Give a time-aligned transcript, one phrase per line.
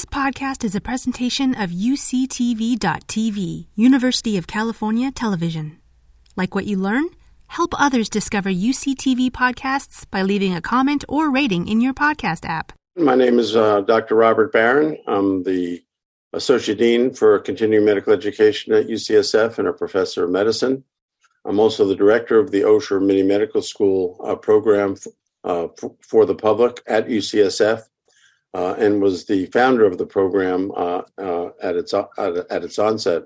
[0.00, 5.78] This podcast is a presentation of UCTV.tv, University of California Television.
[6.36, 7.10] Like what you learn?
[7.48, 12.72] Help others discover UCTV podcasts by leaving a comment or rating in your podcast app.
[12.96, 14.14] My name is uh, Dr.
[14.14, 14.96] Robert Baron.
[15.06, 15.82] I'm the
[16.32, 20.82] Associate Dean for Continuing Medical Education at UCSF and a professor of medicine.
[21.44, 24.96] I'm also the director of the Osher Mini Medical School uh, program
[25.44, 27.82] uh, f- for the public at UCSF
[28.52, 33.24] uh, and was the founder of the program uh, uh, at its at, its onset.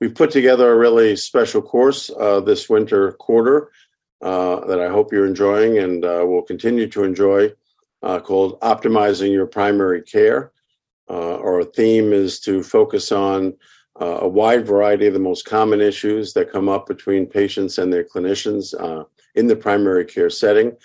[0.00, 3.70] We've put together a really special course uh, this winter quarter
[4.22, 7.52] uh, that I hope you're enjoying and uh, will continue to enjoy,
[8.02, 10.52] called "Optimizing Your Primary Care."
[11.08, 13.54] our theme is to focus on
[14.00, 18.04] a wide variety of the most common issues that come up between patients and their
[18.04, 18.74] clinicians
[19.34, 20.76] in the primary care setting,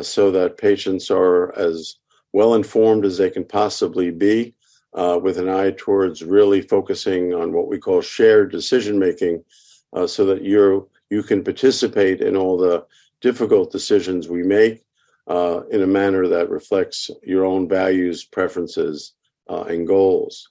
[0.00, 1.96] so that patients are as
[2.32, 4.54] well informed as they can possibly be,
[4.94, 9.44] uh, with an eye towards really focusing on what we call shared decision making,
[9.92, 12.84] uh, so that you you can participate in all the
[13.20, 14.84] difficult decisions we make
[15.26, 19.12] uh, in a manner that reflects your own values, preferences,
[19.48, 20.48] uh, and goals.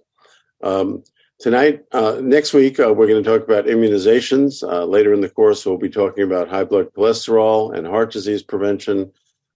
[0.61, 1.03] Um,
[1.39, 4.61] tonight, uh, next week, uh, we're going to talk about immunizations.
[4.87, 9.11] later in the course, we'll be talking about high blood cholesterol and heart disease prevention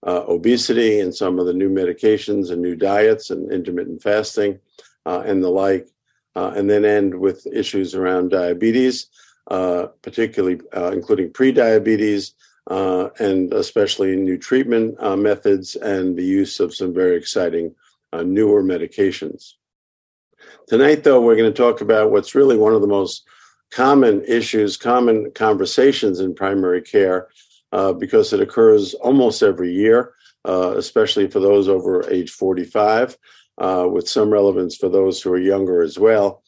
[0.06, 4.58] uh, obesity and some of the new medications and new diets and intermittent fasting
[5.06, 5.88] uh, and the like,
[6.36, 9.06] uh, and then end with issues around diabetes,
[9.50, 12.32] uh, particularly uh, including prediabetes.
[13.18, 17.74] And especially new treatment methods and the use of some very exciting
[18.24, 19.52] newer medications.
[20.66, 23.24] Tonight, though, we're going to talk about what's really one of the most
[23.70, 27.28] common issues, common conversations in primary care,
[27.74, 33.18] uh, because it occurs almost every year, uh, especially for those over age 45,
[33.58, 36.42] uh, with some relevance for those who are younger as well.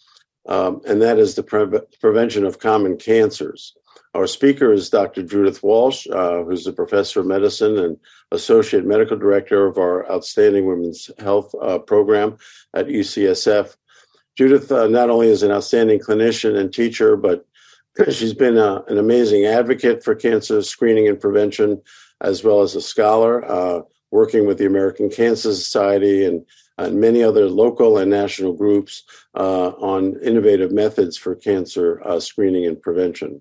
[0.49, 3.75] Um, and that is the pre- prevention of common cancers.
[4.15, 5.25] Our speaker is Dr.
[5.25, 7.98] Judith Walsh, uh, who's a professor of medicine and
[8.31, 12.39] associate medical director of our outstanding women's health uh, program
[12.73, 13.77] at UCSF.
[14.36, 17.45] Judith uh, not only is an outstanding clinician and teacher, but
[18.11, 21.80] She's been a, uh, an amazing advocate for cancer screening and prevention,
[22.20, 26.45] as well as a scholar, uh, working with the American Cancer Society and,
[26.79, 29.02] and many other local and national groups
[29.35, 33.40] uh, on innovative methods for cancer uh, screening and prevention.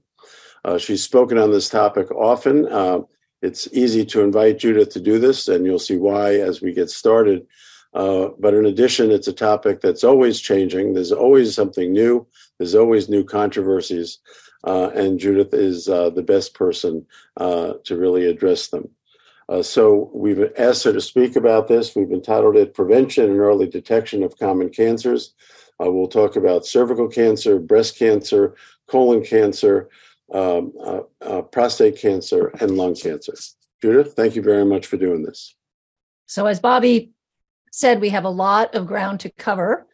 [0.64, 2.66] Uh, she's spoken on this topic often.
[2.68, 3.00] Uh,
[3.42, 6.90] it's easy to invite Judith to do this, and you'll see why as we get
[6.90, 7.46] started.
[7.94, 10.94] but in addition, it's a topic that's always changing.
[10.94, 12.26] There's always something new.
[12.58, 14.20] There's always new controversies
[14.66, 17.06] uh, and Judith is uh, the best person
[17.38, 18.90] uh, to really address them.
[19.48, 21.96] Uh, so we've asked her to speak about this.
[21.96, 25.36] We've entitled it Prevention and Early Detection of Common Cancers.
[25.80, 28.56] Uh, we'll talk about cervical cancer, breast cancer,
[28.88, 29.90] colon cancer,
[30.34, 30.74] um,
[31.22, 33.36] uh, prostate cancer, and lung cancer.
[33.82, 35.54] Judith, thank you very much for doing this.
[36.26, 37.12] So, as Bobby
[37.72, 39.86] said, we have a lot of ground to cover.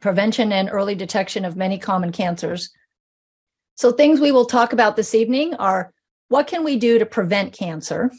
[0.00, 2.70] prevention and early detection of many common cancers.
[3.78, 5.92] So, things we will talk about this evening are
[6.30, 8.10] what can we do to prevent cancer?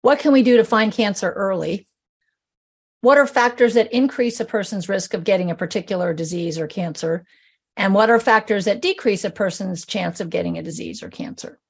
[0.00, 1.86] What can we do to find cancer early?
[3.02, 7.26] What are factors that increase a person's risk of getting a particular disease or cancer?
[7.76, 11.60] And what are factors that decrease a person's chance of getting a disease or cancer?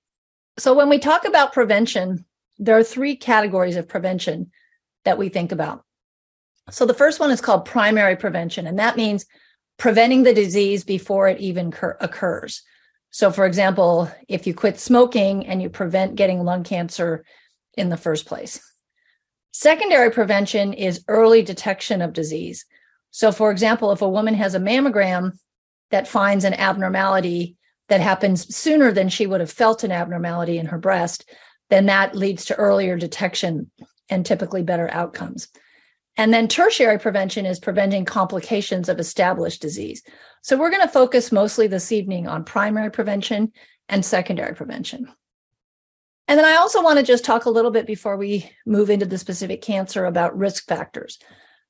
[0.57, 2.25] So, when we talk about prevention,
[2.59, 4.53] there are three categories of prevention
[5.05, 5.85] that we think about.
[6.71, 9.27] So, the first one is called primary prevention, and that means
[9.79, 12.63] preventing the disease before it even cur- occurs.
[13.11, 17.25] So, for example, if you quit smoking and you prevent getting lung cancer
[17.77, 18.61] in the first place.
[19.53, 22.67] Secondary prevention is early detection of disease.
[23.11, 25.33] So, for example, if a woman has a mammogram
[25.91, 27.57] that finds an abnormality
[27.89, 31.29] that happens sooner than she would have felt an abnormality in her breast,
[31.69, 33.71] then that leads to earlier detection
[34.09, 35.49] and typically better outcomes.
[36.17, 40.03] And then tertiary prevention is preventing complications of established disease.
[40.43, 43.53] So we're going to focus mostly this evening on primary prevention
[43.89, 45.09] and secondary prevention.
[46.29, 49.07] And then I also want to just talk a little bit before we move into
[49.07, 51.19] the specific cancer about risk factors.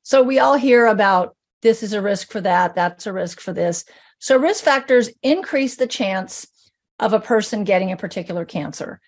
[0.03, 3.53] So we all hear about this is a risk for that, that's a risk for
[3.53, 3.85] this.
[4.19, 6.47] So risk factors increase the chance
[6.99, 9.01] of a person getting a particular cancer.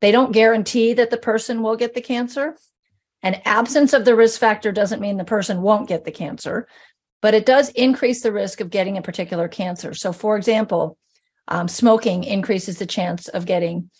[0.00, 2.56] They don't guarantee that the person will get the cancer.
[3.22, 6.68] An absence of the risk factor doesn't mean the person won't get the cancer
[7.20, 9.94] but it does increase the risk of getting a particular cancer.
[9.94, 10.96] So, for example,
[11.48, 13.90] um, smoking increases the chance of getting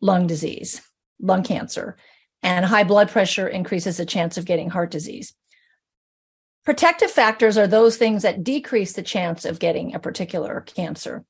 [0.00, 0.82] lung disease,
[1.20, 1.96] lung cancer,
[2.42, 5.34] and high blood pressure increases the chance of getting heart disease.
[6.64, 11.24] Protective factors are those things that decrease the chance of getting a particular cancer.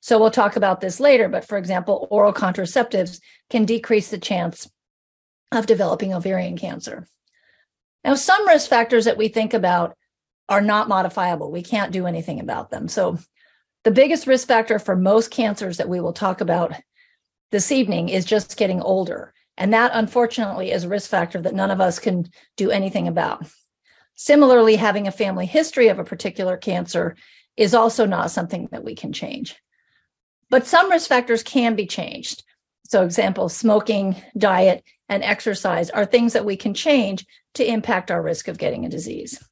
[0.00, 3.20] So we'll talk about this later, but for example, oral contraceptives
[3.50, 4.68] can decrease the chance
[5.52, 7.06] of developing ovarian cancer.
[8.04, 9.96] Now, some risk factors that we think about
[10.48, 11.50] are not modifiable.
[11.50, 12.88] We can't do anything about them.
[12.88, 13.18] So
[13.84, 16.74] the biggest risk factor for most cancers that we will talk about
[17.50, 19.32] this evening is just getting older.
[19.56, 23.46] And that, unfortunately, is a risk factor that none of us can do anything about.
[24.14, 27.16] Similarly, having a family history of a particular cancer
[27.56, 29.56] is also not something that we can change.
[30.48, 32.42] But some risk factors can be changed.
[32.88, 38.22] So, example, smoking, diet, and exercise are things that we can change to impact our
[38.22, 39.42] risk of getting a disease.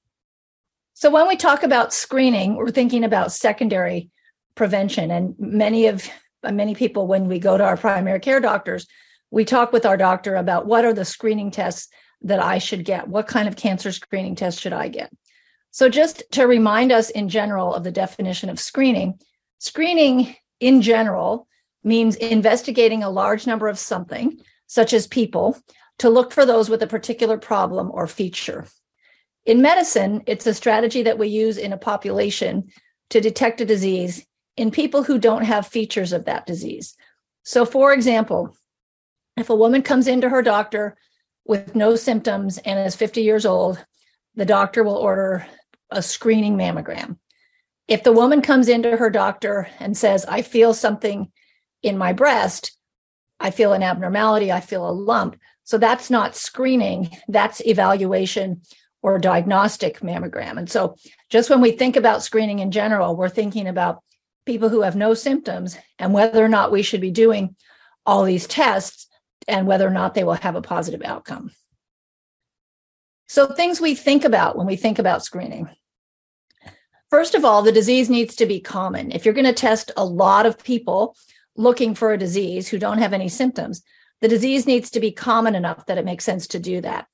[0.94, 4.08] So, when we talk about screening, we're thinking about secondary
[4.54, 5.10] prevention.
[5.10, 6.08] And many of
[6.42, 8.86] many people, when we go to our primary care doctors,
[9.30, 11.88] we talk with our doctor about what are the screening tests
[12.22, 13.08] that I should get?
[13.08, 15.12] What kind of cancer screening test should I get?
[15.72, 19.20] So, just to remind us in general of the definition of screening,
[19.58, 21.48] screening in general
[21.82, 25.58] means investigating a large number of something, such as people,
[25.98, 28.66] to look for those with a particular problem or feature.
[29.44, 32.70] In medicine, it's a strategy that we use in a population
[33.10, 34.24] to detect a disease
[34.56, 36.94] in people who don't have features of that disease.
[37.42, 38.54] So, for example,
[39.36, 40.96] if a woman comes into her doctor
[41.46, 43.84] with no symptoms and is 50 years old,
[44.34, 45.46] the doctor will order
[45.90, 47.16] a screening mammogram.
[47.88, 51.32] If the woman comes into her doctor and says, I feel something
[51.82, 52.77] in my breast,
[53.40, 55.36] I feel an abnormality, I feel a lump.
[55.64, 58.62] So that's not screening, that's evaluation
[59.02, 60.58] or diagnostic mammogram.
[60.58, 60.96] And so
[61.30, 64.02] just when we think about screening in general, we're thinking about
[64.44, 67.54] people who have no symptoms and whether or not we should be doing
[68.06, 69.06] all these tests
[69.46, 71.50] and whether or not they will have a positive outcome.
[73.28, 75.68] So, things we think about when we think about screening.
[77.10, 79.12] First of all, the disease needs to be common.
[79.12, 81.14] If you're going to test a lot of people
[81.58, 83.82] looking for a disease who don't have any symptoms,
[84.20, 87.06] the disease needs to be common enough that it makes sense to do that.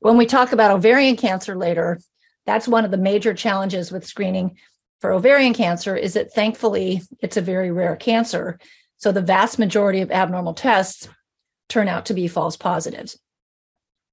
[0.00, 2.00] When we talk about ovarian cancer later,
[2.44, 4.58] that's one of the major challenges with screening
[5.00, 8.58] for ovarian cancer is that thankfully it's a very rare cancer.
[8.96, 11.08] So the vast majority of abnormal tests
[11.68, 13.18] turn out to be false positives.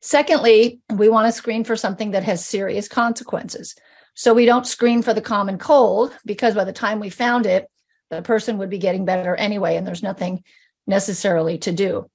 [0.01, 3.75] Secondly, we want to screen for something that has serious consequences.
[4.13, 7.67] So we don't screen for the common cold because by the time we found it,
[8.11, 10.43] the person would be getting better anyway, and there's nothing
[10.85, 12.07] necessarily to do.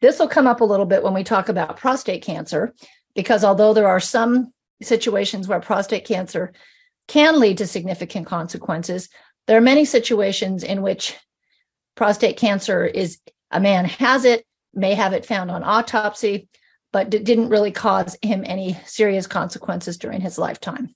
[0.00, 2.72] This will come up a little bit when we talk about prostate cancer,
[3.16, 6.52] because although there are some situations where prostate cancer
[7.08, 9.08] can lead to significant consequences.
[9.46, 11.16] There are many situations in which
[11.96, 13.18] prostate cancer is
[13.50, 16.48] a man has it, may have it found on autopsy,
[16.92, 20.94] but d- didn't really cause him any serious consequences during his lifetime.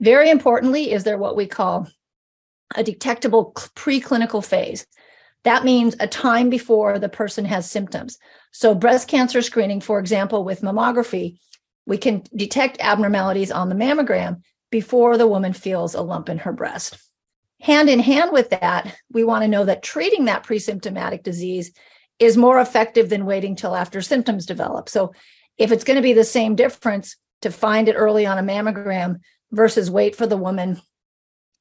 [0.00, 1.88] Very importantly, is there what we call
[2.74, 4.86] a detectable preclinical phase.
[5.44, 8.18] That means a time before the person has symptoms.
[8.52, 11.38] So, breast cancer screening, for example, with mammography,
[11.86, 16.52] we can detect abnormalities on the mammogram before the woman feels a lump in her
[16.52, 16.98] breast.
[17.60, 21.72] Hand in hand with that, we want to know that treating that pre-symptomatic disease
[22.18, 24.88] is more effective than waiting till after symptoms develop.
[24.88, 25.12] So,
[25.56, 29.20] if it's going to be the same difference to find it early on a mammogram
[29.50, 30.80] versus wait for the woman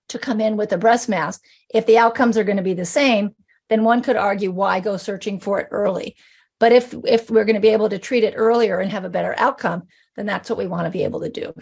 [0.09, 1.39] to come in with a breast mass,
[1.73, 3.35] if the outcomes are going to be the same,
[3.69, 6.15] then one could argue why go searching for it early.
[6.59, 9.09] But if if we're going to be able to treat it earlier and have a
[9.09, 9.83] better outcome,
[10.15, 11.53] then that's what we want to be able to do.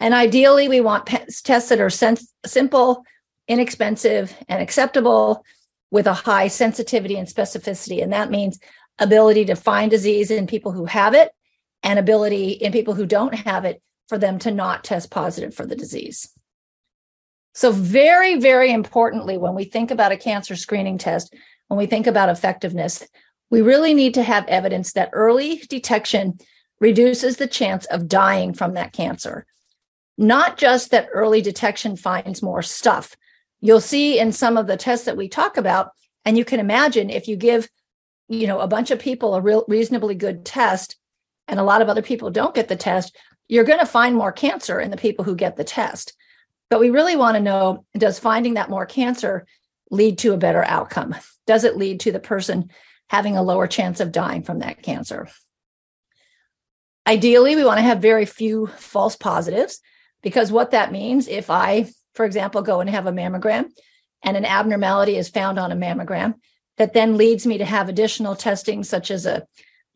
[0.00, 3.04] And ideally, we want tests that are sens- simple,
[3.48, 5.44] inexpensive, and acceptable
[5.90, 8.02] with a high sensitivity and specificity.
[8.02, 8.58] And that means
[8.98, 11.30] ability to find disease in people who have it
[11.82, 15.66] and ability in people who don't have it for them to not test positive for
[15.66, 16.30] the disease.
[17.54, 21.34] So, very, very importantly, when we think about a cancer screening test,
[21.68, 23.06] when we think about effectiveness,
[23.50, 26.38] we really need to have evidence that early detection
[26.80, 29.46] reduces the chance of dying from that cancer
[30.18, 33.16] not just that early detection finds more stuff.
[33.60, 35.90] You'll see in some of the tests that we talk about,
[36.24, 37.68] and you can imagine if you give,
[38.28, 40.96] you know, a bunch of people a real reasonably good test,
[41.48, 43.16] and a lot of other people don't get the test,
[43.48, 46.14] you're going to find more cancer in the people who get the test.
[46.72, 49.46] But we really want to know does finding that more cancer
[49.90, 51.14] lead to a better outcome?
[51.46, 52.70] Does it lead to the person
[53.10, 55.28] having a lower chance of dying from that cancer?
[57.06, 59.82] Ideally, we want to have very few false positives
[60.22, 63.66] because what that means, if I, for example, go and have a mammogram
[64.22, 66.36] and an abnormality is found on a mammogram,
[66.78, 69.46] that then leads me to have additional testing, such as a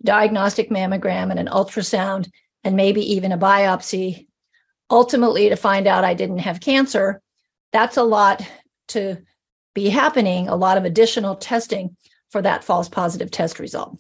[0.05, 2.31] diagnostic mammogram and an ultrasound,
[2.65, 4.27] and maybe even a biopsy
[4.91, 7.21] ultimately to find out I didn't have cancer,
[7.73, 8.47] that's a lot
[8.89, 9.19] to
[9.75, 11.97] be happening, a lot of additional testing
[12.31, 13.99] for that false positive test result.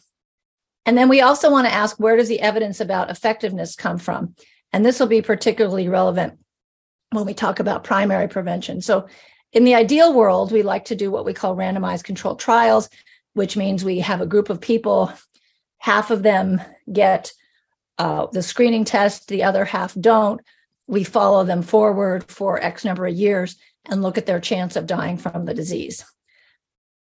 [0.84, 4.34] And then we also want to ask where does the evidence about effectiveness come from?
[4.72, 6.38] And this will be particularly relevant
[7.10, 8.80] when we talk about primary prevention.
[8.80, 9.08] So,
[9.52, 12.90] in the ideal world, we like to do what we call randomized controlled trials,
[13.34, 15.12] which means we have a group of people,
[15.78, 16.60] half of them
[16.92, 17.32] get
[17.96, 20.40] uh, the screening test, the other half don't.
[20.86, 23.56] We follow them forward for X number of years
[23.88, 26.04] and look at their chance of dying from the disease.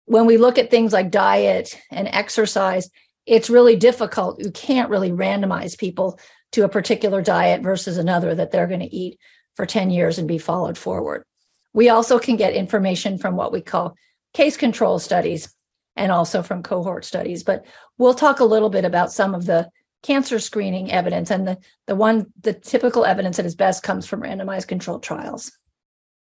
[0.06, 2.90] When we look at things like diet and exercise,
[3.26, 4.42] it's really difficult.
[4.42, 6.18] You can't really randomize people
[6.52, 9.18] to a particular diet versus another that they're going to eat
[9.56, 11.24] for 10 years and be followed forward.
[11.72, 13.96] We also can get information from what we call
[14.34, 15.54] case control studies
[15.96, 17.42] and also from cohort studies.
[17.42, 17.66] But
[17.98, 19.68] we'll talk a little bit about some of the
[20.04, 24.22] cancer screening evidence and the, the one, the typical evidence that is best comes from
[24.22, 25.50] randomized controlled trials.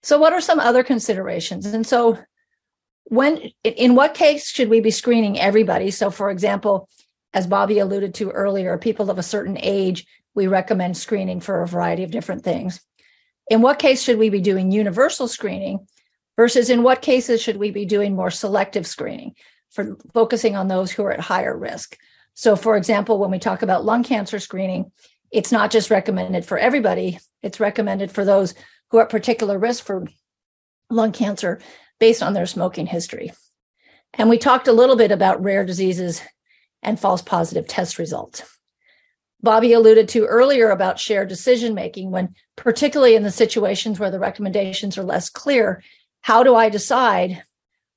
[0.04, 1.66] So, what are some other considerations?
[1.66, 2.20] And so,
[3.06, 5.90] when in what case should we be screening everybody?
[5.90, 6.90] So, for example,
[7.34, 11.68] as Bobby alluded to earlier, people of a certain age, we recommend screening for a
[11.68, 12.82] variety of different things.
[13.50, 15.88] In what case should we be doing universal screening
[16.38, 19.36] versus in what cases should we be doing more selective screening
[19.72, 21.98] for focusing on those who are at higher risk?
[22.34, 24.92] So, for example, when we talk about lung cancer screening,
[25.32, 28.54] it's not just recommended for everybody, it's recommended for those
[28.90, 30.08] who are at particular risk for
[30.90, 31.62] lung cancer
[32.00, 33.32] based on their smoking history.
[34.14, 36.22] And we talked a little bit about rare diseases
[36.84, 38.44] and false positive test results.
[39.42, 44.20] Bobby alluded to earlier about shared decision making when particularly in the situations where the
[44.20, 45.82] recommendations are less clear,
[46.22, 47.44] how do I decide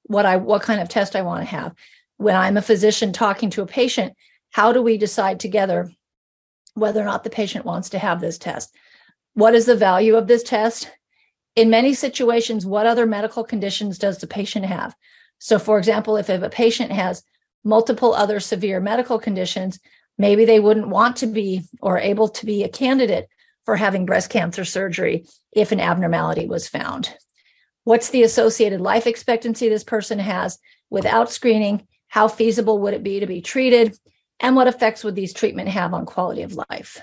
[0.04, 1.74] what I what kind of test I want to have?
[2.16, 4.14] When I'm a physician talking to a patient,
[4.50, 5.90] how do we decide together
[6.74, 8.74] whether or not the patient wants to have this test?
[9.34, 10.90] What is the value of this test?
[11.56, 14.94] In many situations, what other medical conditions does the patient have?
[15.38, 17.22] So, for example, if a patient has
[17.64, 19.80] multiple other severe medical conditions,
[20.18, 23.28] maybe they wouldn't want to be or able to be a candidate
[23.64, 27.14] for having breast cancer surgery if an abnormality was found.
[27.84, 30.58] What's the associated life expectancy this person has
[30.90, 31.86] without screening?
[32.14, 33.98] How feasible would it be to be treated?
[34.38, 37.02] And what effects would these treatment have on quality of life?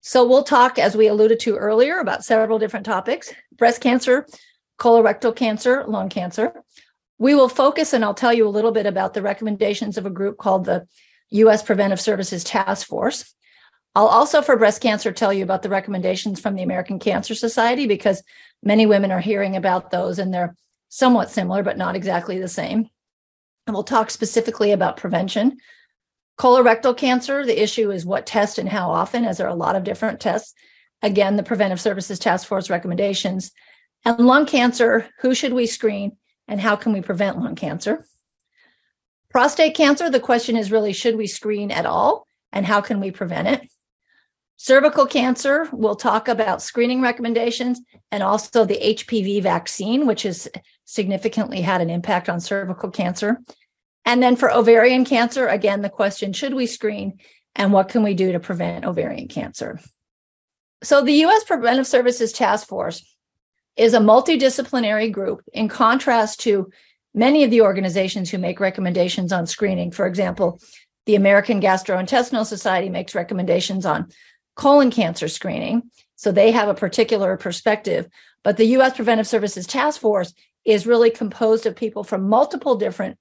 [0.00, 4.26] So we'll talk, as we alluded to earlier, about several different topics breast cancer,
[4.78, 6.62] colorectal cancer, lung cancer.
[7.18, 10.16] We will focus, and I'll tell you a little bit about the recommendations of a
[10.18, 10.86] group called the
[11.32, 11.62] U.S.
[11.62, 13.34] Preventive Services Task Force.
[13.94, 17.86] I'll also, for breast cancer, tell you about the recommendations from the American Cancer Society
[17.86, 18.22] because
[18.62, 20.56] many women are hearing about those and they're
[20.88, 22.88] somewhat similar, but not exactly the same.
[23.70, 25.58] And we'll talk specifically about prevention.
[26.36, 29.76] Colorectal cancer, the issue is what test and how often, as there are a lot
[29.76, 30.54] of different tests.
[31.02, 33.52] Again, the Preventive Services Task Force recommendations.
[34.04, 36.16] And lung cancer, who should we screen
[36.48, 38.04] and how can we prevent lung cancer?
[39.30, 43.12] Prostate cancer, the question is really should we screen at all and how can we
[43.12, 43.70] prevent it?
[44.56, 50.48] Cervical cancer, we'll talk about screening recommendations and also the HPV vaccine, which has
[50.84, 53.40] significantly had an impact on cervical cancer.
[54.04, 57.18] And then for ovarian cancer, again, the question should we screen
[57.54, 59.80] and what can we do to prevent ovarian cancer?
[60.82, 63.04] So, the US Preventive Services Task Force
[63.76, 66.70] is a multidisciplinary group in contrast to
[67.14, 69.90] many of the organizations who make recommendations on screening.
[69.90, 70.60] For example,
[71.06, 74.10] the American Gastrointestinal Society makes recommendations on
[74.54, 75.90] colon cancer screening.
[76.16, 78.08] So they have a particular perspective.
[78.42, 83.18] But the US Preventive Services Task Force is really composed of people from multiple different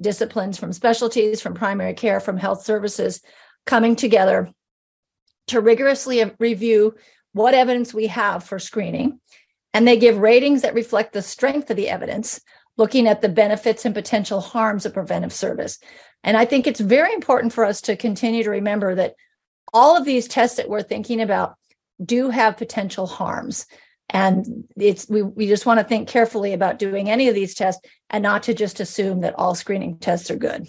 [0.00, 3.20] disciplines from specialties, from primary care, from health services
[3.66, 4.50] coming together
[5.48, 6.94] to rigorously review
[7.32, 9.20] what evidence we have for screening.
[9.74, 12.40] And they give ratings that reflect the strength of the evidence,
[12.76, 15.78] looking at the benefits and potential harms of preventive service.
[16.24, 19.14] And I think it's very important for us to continue to remember that
[19.72, 21.56] all of these tests that we're thinking about
[22.02, 23.66] do have potential harms
[24.10, 27.86] and it's we, we just want to think carefully about doing any of these tests
[28.10, 30.66] and not to just assume that all screening tests are good.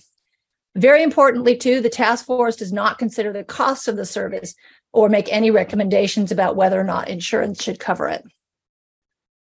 [0.76, 4.56] Very importantly too the task force does not consider the cost of the service
[4.92, 8.24] or make any recommendations about whether or not insurance should cover it.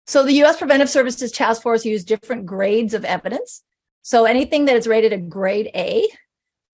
[0.07, 3.63] So the us preventive services task force use different grades of evidence.
[4.03, 6.09] So anything that is rated a grade a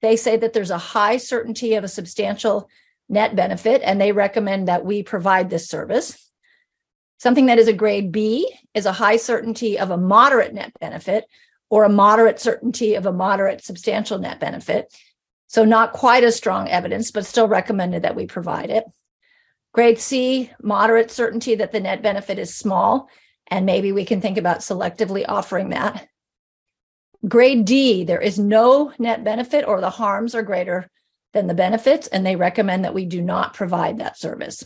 [0.03, 2.69] they say that there's a high certainty of a substantial
[3.09, 6.24] net benefit and they recommend that we provide this service
[7.19, 11.25] Something that is a grade B is a high certainty of a moderate net benefit
[11.71, 14.93] or a moderate certainty of a moderate substantial net benefit.
[15.47, 18.85] So, not quite as strong evidence, but still recommended that we provide it.
[19.73, 23.09] Grade C, moderate certainty that the net benefit is small,
[23.49, 26.09] and maybe we can think about selectively offering that.
[27.27, 30.91] Grade D, there is no net benefit or the harms are greater
[31.33, 34.65] than the benefits, and they recommend that we do not provide that service.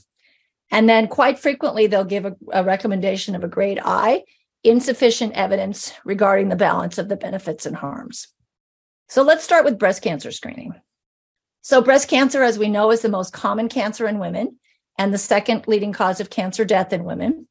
[0.70, 4.24] And then quite frequently, they'll give a, a recommendation of a grade I,
[4.64, 8.28] insufficient evidence regarding the balance of the benefits and harms.
[9.08, 10.74] So let's start with breast cancer screening.
[11.62, 14.58] So, breast cancer, as we know, is the most common cancer in women
[14.96, 17.48] and the second leading cause of cancer death in women.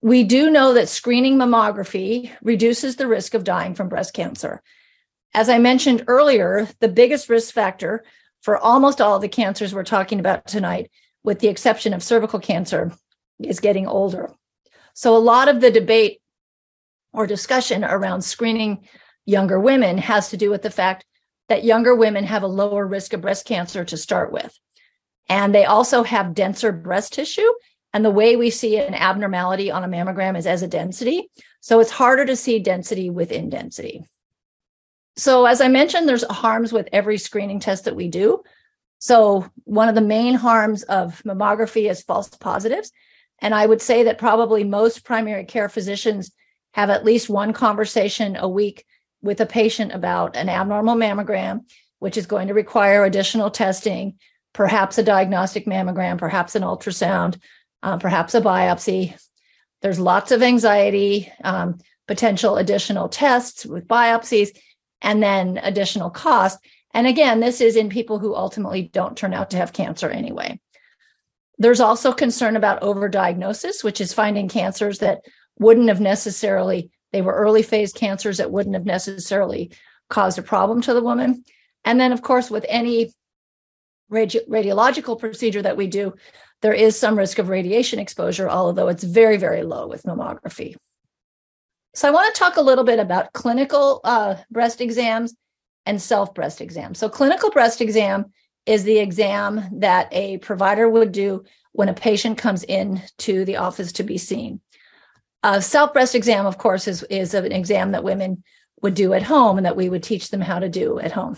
[0.00, 4.62] We do know that screening mammography reduces the risk of dying from breast cancer.
[5.34, 8.04] As I mentioned earlier, the biggest risk factor
[8.42, 10.90] for almost all the cancers we're talking about tonight,
[11.24, 12.92] with the exception of cervical cancer,
[13.38, 14.30] is getting older.
[14.94, 16.20] So, a lot of the debate
[17.12, 18.88] or discussion around screening
[19.26, 21.04] younger women has to do with the fact
[21.48, 24.58] that younger women have a lower risk of breast cancer to start with.
[25.28, 27.52] And they also have denser breast tissue.
[27.92, 31.30] And the way we see an abnormality on a mammogram is as a density.
[31.60, 34.04] So it's harder to see density within density.
[35.16, 38.42] So, as I mentioned, there's harms with every screening test that we do.
[38.98, 42.90] So, one of the main harms of mammography is false positives.
[43.40, 46.32] And I would say that probably most primary care physicians
[46.72, 48.84] have at least one conversation a week
[49.22, 51.64] with a patient about an abnormal mammogram,
[51.98, 54.18] which is going to require additional testing,
[54.52, 57.40] perhaps a diagnostic mammogram, perhaps an ultrasound,
[57.82, 59.16] uh, perhaps a biopsy.
[59.82, 64.56] There's lots of anxiety, um, potential additional tests with biopsies,
[65.00, 66.58] and then additional cost.
[66.98, 70.58] And again, this is in people who ultimately don't turn out to have cancer anyway.
[71.56, 75.20] There's also concern about overdiagnosis, which is finding cancers that
[75.60, 79.70] wouldn't have necessarily, they were early phase cancers that wouldn't have necessarily
[80.10, 81.44] caused a problem to the woman.
[81.84, 83.12] And then, of course, with any
[84.10, 86.14] radi- radiological procedure that we do,
[86.62, 90.74] there is some risk of radiation exposure, although it's very, very low with mammography.
[91.94, 95.32] So, I want to talk a little bit about clinical uh, breast exams
[95.86, 96.94] and self breast exam.
[96.94, 98.32] So, clinical breast exam
[98.66, 103.56] is the exam that a provider would do when a patient comes in to the
[103.56, 104.60] office to be seen.
[105.42, 108.42] A self breast exam, of course, is, is an exam that women
[108.82, 111.36] would do at home and that we would teach them how to do at home.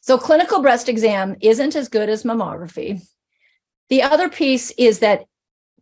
[0.00, 3.00] So, clinical breast exam isn't as good as mammography.
[3.88, 5.26] The other piece is that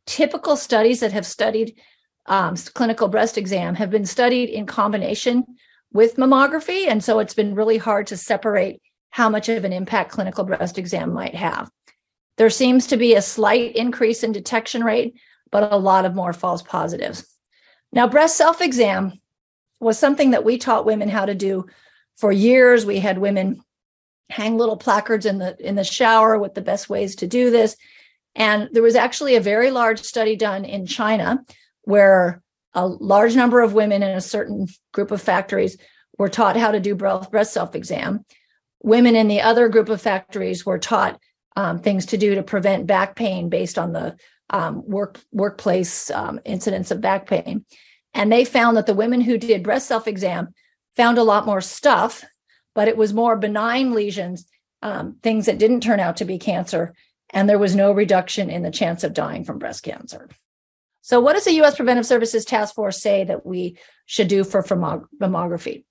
[0.06, 1.78] typical studies that have studied
[2.26, 5.44] um, clinical breast exam have been studied in combination
[5.92, 6.86] with mammography.
[6.86, 10.78] And so it's been really hard to separate how much of an impact clinical breast
[10.78, 11.70] exam might have.
[12.36, 15.14] There seems to be a slight increase in detection rate,
[15.50, 17.26] but a lot of more false positives.
[17.92, 19.20] Now, breast self exam
[19.80, 21.66] was something that we taught women how to do
[22.16, 22.86] for years.
[22.86, 23.60] We had women
[24.28, 27.76] hang little placards in the in the shower with the best ways to do this.
[28.36, 31.44] And there was actually a very large study done in China
[31.82, 32.42] where
[32.74, 35.76] a large number of women in a certain group of factories
[36.18, 38.24] were taught how to do breast self exam.
[38.82, 41.20] Women in the other group of factories were taught
[41.56, 44.16] um, things to do to prevent back pain based on the
[44.50, 47.64] um, work workplace um, incidents of back pain.
[48.14, 50.54] And they found that the women who did breast self exam
[50.96, 52.24] found a lot more stuff,
[52.74, 54.46] but it was more benign lesions,
[54.82, 56.94] um, things that didn't turn out to be cancer.
[57.30, 60.28] And there was no reduction in the chance of dying from breast cancer.
[61.02, 64.62] So, what does the US Preventive Services Task Force say that we should do for
[64.62, 65.84] mammography?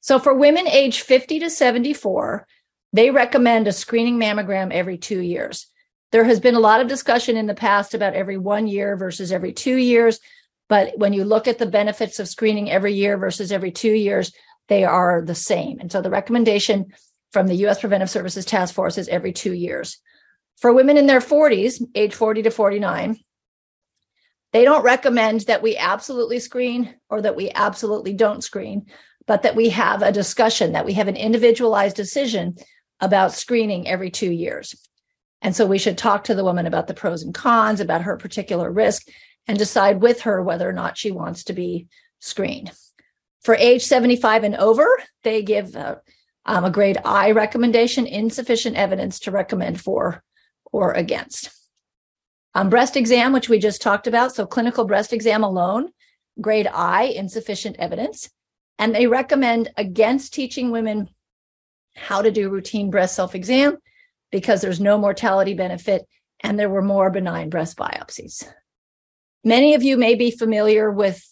[0.00, 2.46] So, for women age 50 to 74,
[2.92, 5.66] they recommend a screening mammogram every two years.
[6.10, 9.30] There has been a lot of discussion in the past about every one year versus
[9.30, 10.20] every two years.
[10.68, 14.32] But when you look at the benefits of screening every year versus every two years,
[14.68, 15.78] they are the same.
[15.80, 16.92] And so the recommendation
[17.32, 19.98] from the US Preventive Services Task Force is every two years.
[20.56, 23.18] For women in their 40s, age 40 to 49,
[24.52, 28.86] they don't recommend that we absolutely screen or that we absolutely don't screen,
[29.26, 32.56] but that we have a discussion, that we have an individualized decision
[33.00, 34.74] about screening every two years.
[35.42, 38.16] And so we should talk to the woman about the pros and cons, about her
[38.16, 39.06] particular risk,
[39.46, 41.86] and decide with her whether or not she wants to be
[42.20, 42.72] screened.
[43.42, 44.88] For age 75 and over,
[45.22, 46.00] they give a,
[46.44, 50.24] um, a grade I recommendation, insufficient evidence to recommend for
[50.72, 51.50] or against.
[52.58, 55.90] Um, breast exam, which we just talked about, so clinical breast exam alone,
[56.40, 58.28] grade I, insufficient evidence.
[58.80, 61.08] And they recommend against teaching women
[61.94, 63.78] how to do routine breast self exam
[64.32, 66.04] because there's no mortality benefit
[66.40, 68.44] and there were more benign breast biopsies.
[69.44, 71.24] Many of you may be familiar with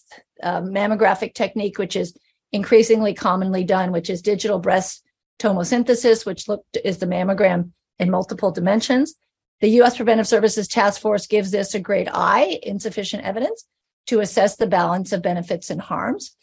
[0.44, 2.16] uh, mammographic technique, which is
[2.52, 5.02] increasingly commonly done, which is digital breast
[5.40, 9.16] tomosynthesis, which looked is the mammogram in multiple dimensions.
[9.60, 9.96] The U.S.
[9.96, 13.64] Preventive Services Task Force gives this a grade I, insufficient evidence,
[14.06, 16.36] to assess the balance of benefits and harms.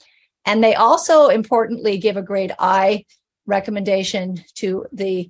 [0.45, 3.06] And they also importantly give a grade I
[3.45, 5.30] recommendation to the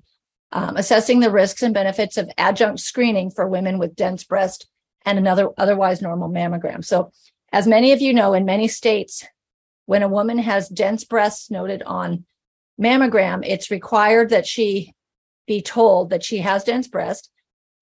[0.51, 4.67] um, assessing the risks and benefits of adjunct screening for women with dense breast
[5.03, 6.85] and another otherwise normal mammogram.
[6.85, 7.11] So,
[7.51, 9.25] as many of you know, in many states,
[9.85, 12.25] when a woman has dense breasts noted on
[12.79, 14.93] mammogram, it's required that she
[15.45, 17.29] be told that she has dense breast.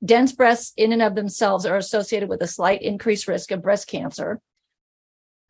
[0.03, 3.87] Dense breasts, in and of themselves, are associated with a slight increased risk of breast
[3.87, 4.39] cancer.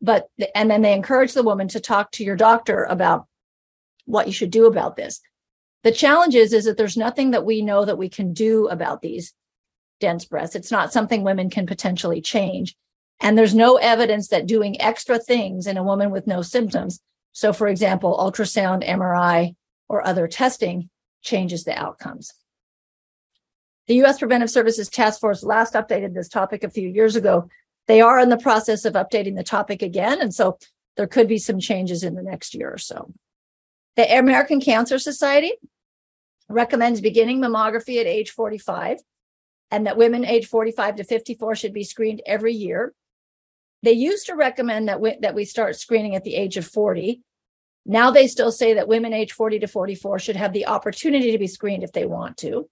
[0.00, 3.26] But, and then they encourage the woman to talk to your doctor about
[4.04, 5.20] what you should do about this.
[5.84, 9.00] The challenge is, is that there's nothing that we know that we can do about
[9.00, 9.32] these
[10.00, 10.56] dense breasts.
[10.56, 12.76] It's not something women can potentially change.
[13.20, 17.00] And there's no evidence that doing extra things in a woman with no symptoms,
[17.32, 19.54] so for example, ultrasound, MRI,
[19.88, 20.90] or other testing,
[21.22, 22.32] changes the outcomes.
[23.88, 24.18] The U.S.
[24.18, 27.48] Preventive Services Task Force last updated this topic a few years ago.
[27.88, 30.20] They are in the process of updating the topic again.
[30.20, 30.58] And so
[30.96, 33.12] there could be some changes in the next year or so.
[33.96, 35.52] The American Cancer Society
[36.48, 38.98] recommends beginning mammography at age 45
[39.70, 42.92] and that women age 45 to 54 should be screened every year.
[43.82, 47.20] They used to recommend that we, that we start screening at the age of 40.
[47.84, 51.38] Now they still say that women age 40 to 44 should have the opportunity to
[51.38, 52.68] be screened if they want to.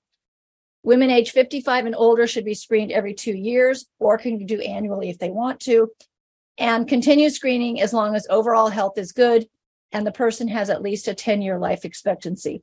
[0.82, 5.10] Women age 55 and older should be screened every two years or can do annually
[5.10, 5.90] if they want to.
[6.58, 9.46] And continue screening as long as overall health is good
[9.92, 12.62] and the person has at least a 10 year life expectancy.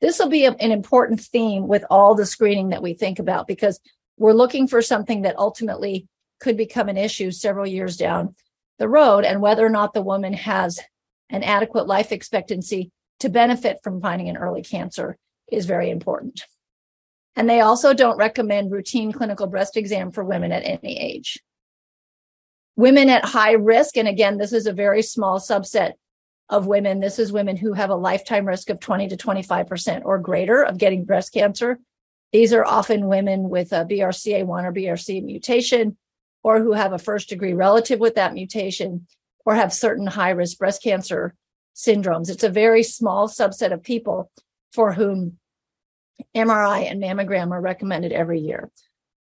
[0.00, 3.46] This will be a, an important theme with all the screening that we think about
[3.46, 3.80] because
[4.18, 6.06] we're looking for something that ultimately
[6.40, 8.34] could become an issue several years down
[8.78, 9.24] the road.
[9.24, 10.80] And whether or not the woman has
[11.30, 15.16] an adequate life expectancy to benefit from finding an early cancer
[15.50, 16.44] is very important.
[17.36, 21.38] And they also don't recommend routine clinical breast exam for women at any age.
[22.76, 25.92] Women at high risk, and again, this is a very small subset
[26.48, 27.00] of women.
[27.00, 30.78] This is women who have a lifetime risk of 20 to 25% or greater of
[30.78, 31.78] getting breast cancer.
[32.32, 35.96] These are often women with a BRCA1 or BRCA mutation,
[36.42, 39.06] or who have a first degree relative with that mutation,
[39.44, 41.34] or have certain high risk breast cancer
[41.74, 42.30] syndromes.
[42.30, 44.30] It's a very small subset of people
[44.72, 45.38] for whom
[46.34, 48.70] MRI and mammogram are recommended every year.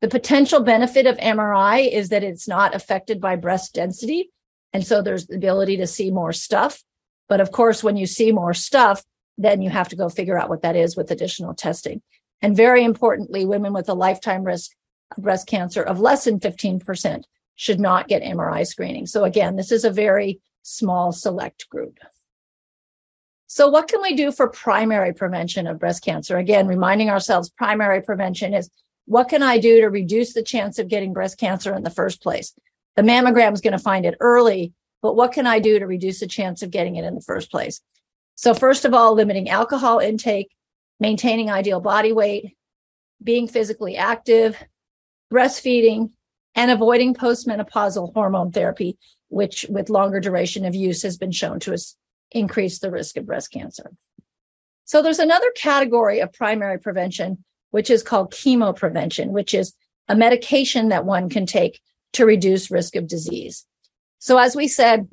[0.01, 4.29] The potential benefit of MRI is that it's not affected by breast density.
[4.73, 6.83] And so there's the ability to see more stuff.
[7.27, 9.03] But of course, when you see more stuff,
[9.37, 12.01] then you have to go figure out what that is with additional testing.
[12.41, 14.71] And very importantly, women with a lifetime risk
[15.15, 17.23] of breast cancer of less than 15%
[17.55, 19.07] should not get MRI screening.
[19.07, 21.99] So again, this is a very small select group.
[23.55, 26.37] So what can we do for primary prevention of breast cancer?
[26.37, 28.69] Again, reminding ourselves primary prevention is
[29.05, 32.21] what can I do to reduce the chance of getting breast cancer in the first
[32.21, 32.53] place?
[32.97, 36.19] The mammogram is going to find it early, but what can I do to reduce
[36.19, 37.79] the chance of getting it in the first place?
[38.35, 40.49] So first of all, limiting alcohol intake,
[40.99, 42.57] maintaining ideal body weight,
[43.23, 44.61] being physically active,
[45.33, 46.09] breastfeeding,
[46.55, 48.97] and avoiding postmenopausal hormone therapy,
[49.29, 51.71] which with longer duration of use has been shown to
[52.35, 53.91] increase the risk of breast cancer.
[54.83, 59.73] So there's another category of primary prevention, which is called chemoprevention, which is
[60.07, 61.81] a medication that one can take
[62.13, 63.65] to reduce risk of disease.
[64.19, 65.07] So as we said,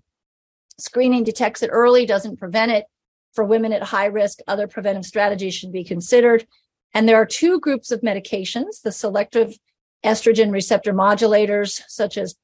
[0.79, 2.85] screening detects it early, doesn't prevent it.
[3.33, 6.47] For women at high risk, other preventive strategies should be considered.
[6.93, 9.57] And there are two groups of medications, the selective
[10.05, 12.35] estrogen receptor modulators, such as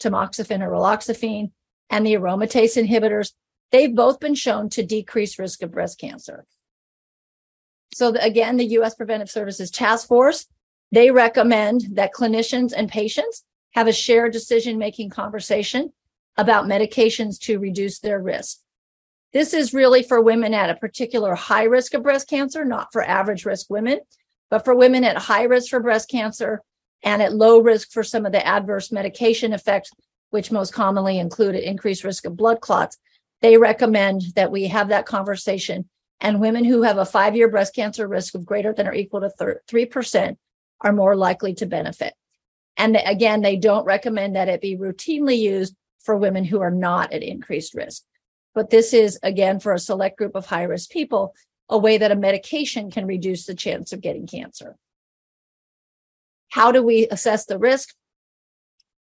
[0.00, 1.52] tamoxifen or raloxifene,
[1.90, 3.32] and the aromatase inhibitors.
[3.72, 6.44] They've both been shown to decrease risk of breast cancer.
[7.94, 8.94] So again, the U.S.
[8.94, 10.46] Preventive Services Task Force,
[10.92, 15.92] they recommend that clinicians and patients have a shared decision-making conversation
[16.36, 18.58] about medications to reduce their risk.
[19.32, 23.02] This is really for women at a particular high risk of breast cancer, not for
[23.02, 24.00] average risk women,
[24.50, 26.60] but for women at high risk for breast cancer
[27.02, 29.90] and at low risk for some of the adverse medication effects,
[30.30, 32.98] which most commonly include an increased risk of blood clots.
[33.42, 35.88] They recommend that we have that conversation.
[36.20, 39.20] And women who have a five year breast cancer risk of greater than or equal
[39.20, 40.36] to 3%
[40.80, 42.14] are more likely to benefit.
[42.76, 47.12] And again, they don't recommend that it be routinely used for women who are not
[47.12, 48.04] at increased risk.
[48.54, 51.34] But this is, again, for a select group of high risk people,
[51.68, 54.76] a way that a medication can reduce the chance of getting cancer.
[56.50, 57.94] How do we assess the risk?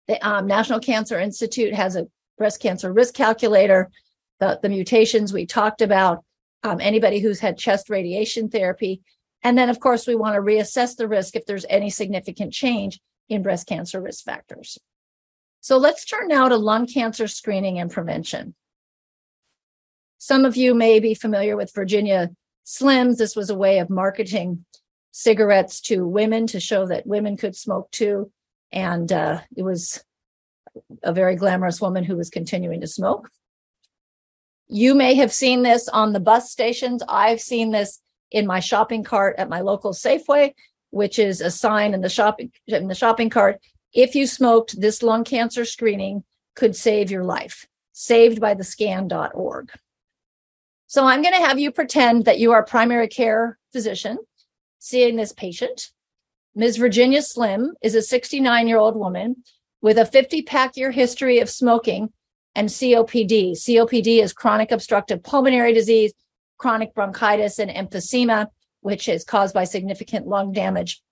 [0.09, 2.07] The um, National Cancer Institute has a
[2.39, 3.91] breast cancer risk calculator.
[4.41, 6.25] The, the mutations we talked about,
[6.63, 9.03] um, anybody who's had chest radiation therapy,
[9.47, 12.99] And then, of course, we want to reassess the risk if there's any significant change
[13.29, 14.77] in breast cancer risk factors.
[15.61, 18.57] So let's turn now to lung cancer screening and prevention.
[20.19, 22.31] Some of you may be familiar with Virginia
[22.65, 23.19] Slims.
[23.19, 24.65] This was a way of marketing
[25.13, 28.33] cigarettes to women to show that women could smoke too.
[28.73, 30.03] And uh, it was
[31.05, 33.31] a very glamorous woman who was continuing to smoke.
[34.69, 37.03] You may have seen this on the bus stations.
[37.09, 38.01] I've seen this
[38.31, 40.55] in my shopping cart at my local Safeway,
[40.91, 43.61] which is a sign in the shopping in the shopping cart.
[43.93, 46.25] If you smoked, this lung cancer screening
[46.55, 47.67] could save your life.
[47.93, 49.71] Saved by the scan.org.
[50.87, 54.19] So I'm going to have you pretend that you are a primary care physician
[54.79, 55.91] seeing this patient.
[56.55, 56.77] Ms.
[56.77, 59.37] Virginia Slim is a 69 year old woman
[59.81, 62.13] with a 50 pack year history of smoking
[62.57, 63.53] and COPD.
[63.53, 66.15] COPD is chronic obstructive pulmonary disease,
[66.57, 68.49] chronic bronchitis, and emphysema,
[68.81, 71.03] which is caused by significant lung damage,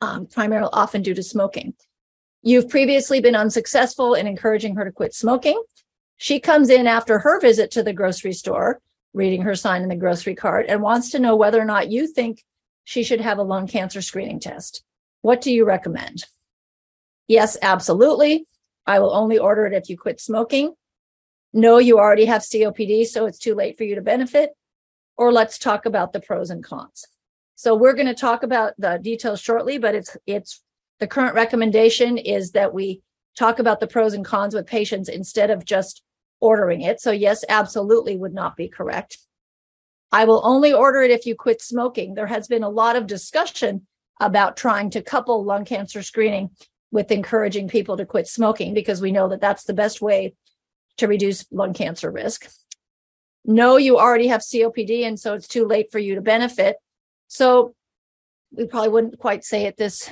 [0.00, 1.74] um, primarily often due to smoking.
[2.42, 5.62] You've previously been unsuccessful in encouraging her to quit smoking.
[6.16, 8.80] She comes in after her visit to the grocery store,
[9.14, 12.08] reading her sign in the grocery cart, and wants to know whether or not you
[12.08, 12.44] think
[12.82, 14.82] she should have a lung cancer screening test.
[15.22, 16.24] What do you recommend?
[17.28, 18.47] Yes, absolutely.
[18.88, 20.74] I will only order it if you quit smoking.
[21.52, 24.50] No, you already have COPD, so it's too late for you to benefit.
[25.18, 27.04] Or let's talk about the pros and cons.
[27.54, 30.62] So we're going to talk about the details shortly, but it's it's
[31.00, 33.02] the current recommendation is that we
[33.36, 36.02] talk about the pros and cons with patients instead of just
[36.40, 37.00] ordering it.
[37.00, 39.18] So, yes, absolutely would not be correct.
[40.12, 42.14] I will only order it if you quit smoking.
[42.14, 43.86] There has been a lot of discussion
[44.18, 46.50] about trying to couple lung cancer screening
[46.90, 50.34] with encouraging people to quit smoking because we know that that's the best way
[50.96, 52.48] to reduce lung cancer risk.
[53.44, 56.76] No, you already have COPD, and so it's too late for you to benefit.
[57.28, 57.74] So
[58.50, 60.10] we probably wouldn't quite say it this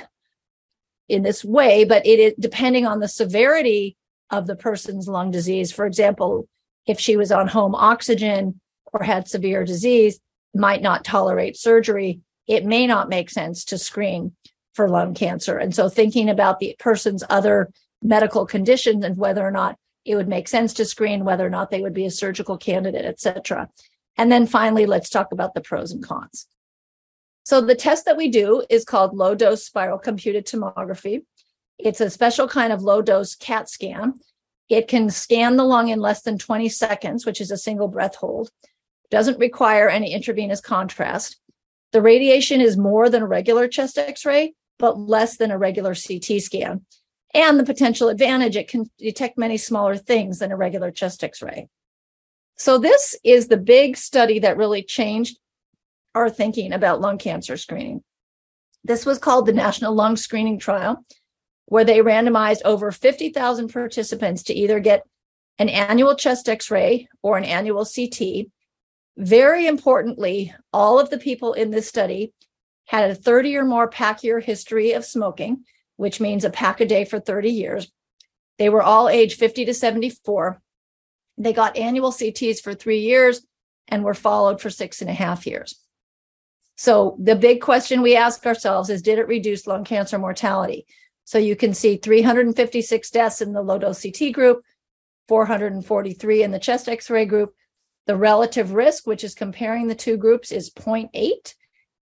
[1.08, 3.96] in this way, but it is depending on the severity
[4.30, 5.72] of the person's lung disease.
[5.72, 6.48] For example,
[6.86, 8.60] if she was on home oxygen
[8.92, 10.18] or had severe disease,
[10.54, 14.34] might not tolerate surgery, it may not make sense to screen
[14.76, 15.56] for lung cancer.
[15.56, 20.28] And so thinking about the person's other medical conditions and whether or not it would
[20.28, 23.68] make sense to screen, whether or not they would be a surgical candidate, et cetera.
[24.16, 26.46] And then finally, let's talk about the pros and cons.
[27.44, 31.22] So the test that we do is called low dose spiral computed tomography.
[31.78, 34.14] It's a special kind of low dose CAT scan.
[34.68, 38.16] It can scan the lung in less than 20 seconds, which is a single breath
[38.16, 38.50] hold.
[39.10, 41.36] Doesn't require any intravenous contrast.
[41.92, 45.94] The radiation is more than a regular chest x ray, but less than a regular
[45.94, 46.84] CT scan.
[47.34, 51.42] And the potential advantage, it can detect many smaller things than a regular chest x
[51.42, 51.68] ray.
[52.56, 55.38] So, this is the big study that really changed
[56.14, 58.02] our thinking about lung cancer screening.
[58.84, 61.04] This was called the National Lung Screening Trial
[61.66, 65.02] where they randomized over 50,000 participants to either get
[65.58, 68.46] an annual chest x ray or an annual CT.
[69.16, 72.32] Very importantly, all of the people in this study
[72.86, 75.64] had a 30 or more pack year history of smoking,
[75.96, 77.90] which means a pack a day for 30 years.
[78.58, 80.60] They were all age 50 to 74.
[81.38, 83.44] They got annual CTs for three years
[83.88, 85.78] and were followed for six and a half years.
[86.76, 90.86] So the big question we ask ourselves is Did it reduce lung cancer mortality?
[91.24, 94.62] So you can see 356 deaths in the low dose CT group,
[95.28, 97.54] 443 in the chest x ray group.
[98.06, 101.54] The relative risk, which is comparing the two groups, is 0.8.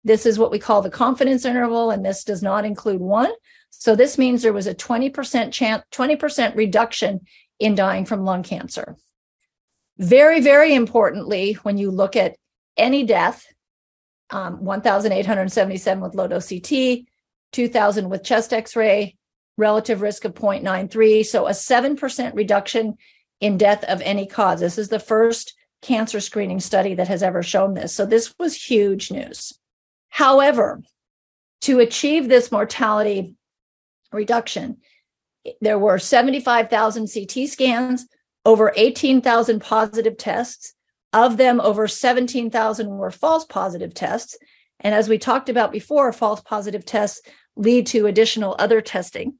[0.03, 3.31] This is what we call the confidence interval, and this does not include one.
[3.69, 7.21] So this means there was a 20% chance, 20% reduction
[7.59, 8.97] in dying from lung cancer.
[9.97, 12.35] Very, very importantly, when you look at
[12.77, 13.45] any death,
[14.29, 17.05] um, 1,877 with low dose CT,
[17.53, 19.15] 2000 with chest x-ray
[19.57, 22.97] relative risk of 0.93 so a 7% reduction
[23.39, 27.43] in death of any cause this is the first cancer screening study that has ever
[27.43, 29.53] shown this so this was huge news
[30.13, 30.81] however
[31.61, 33.35] to achieve this mortality
[34.11, 34.77] reduction
[35.59, 38.05] there were 75,000 CT scans
[38.45, 40.75] over 18,000 positive tests
[41.13, 44.37] of them over 17,000 were false positive tests
[44.81, 47.21] and as we talked about before false positive tests
[47.55, 49.35] lead to additional other testing.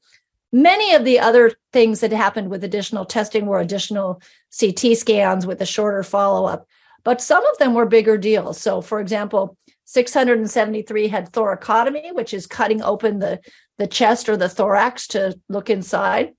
[0.51, 4.21] Many of the other things that happened with additional testing were additional
[4.57, 6.67] CT scans with a shorter follow up,
[7.03, 8.61] but some of them were bigger deals.
[8.61, 13.39] So, for example, 673 had thoracotomy, which is cutting open the,
[13.77, 16.33] the chest or the thorax to look inside,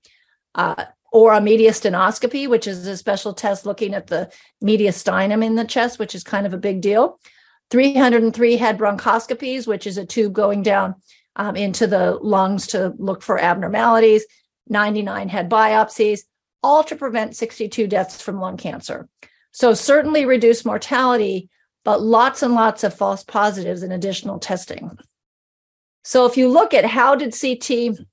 [0.55, 4.31] uh, or a mediastinoscopy, which is a special test looking at the
[4.63, 7.19] mediastinum in the chest, which is kind of a big deal.
[7.71, 10.95] 303 had bronchoscopies, which is a tube going down
[11.35, 14.25] um, into the lungs to look for abnormalities.
[14.67, 16.21] 99 had biopsies,
[16.63, 19.07] all to prevent 62 deaths from lung cancer.
[19.51, 21.49] So, certainly reduced mortality,
[21.85, 24.97] but lots and lots of false positives and additional testing.
[26.03, 28.05] So, if you look at how did CT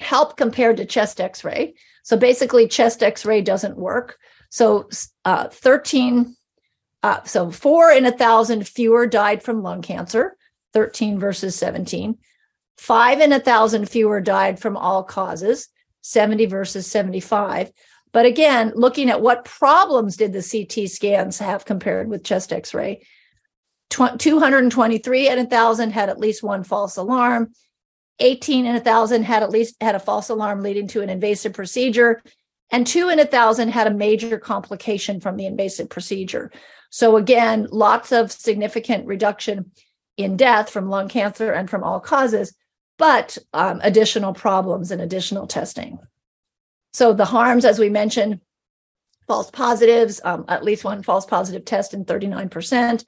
[0.00, 4.18] help compared to chest x ray, so basically, chest x ray doesn't work.
[4.50, 4.90] So,
[5.24, 6.36] uh, 13,
[7.02, 10.36] uh, so four in a thousand fewer died from lung cancer,
[10.74, 12.18] 13 versus 17.
[12.76, 15.68] Five in a thousand fewer died from all causes,
[16.02, 17.72] 70 versus 75.
[18.16, 22.72] But again, looking at what problems did the CT scans have compared with chest x
[22.72, 23.02] ray,
[23.90, 27.52] 223 in a thousand had at least one false alarm.
[28.20, 31.52] 18 in a thousand had at least had a false alarm leading to an invasive
[31.52, 32.22] procedure
[32.70, 36.50] and two in a thousand had a major complication from the invasive procedure.
[36.88, 39.72] So again, lots of significant reduction
[40.16, 42.54] in death from lung cancer and from all causes,
[42.96, 45.98] but um, additional problems and additional testing.
[46.96, 48.40] So the harms, as we mentioned,
[49.28, 53.04] false positives, um, at least one false positive test in 39%.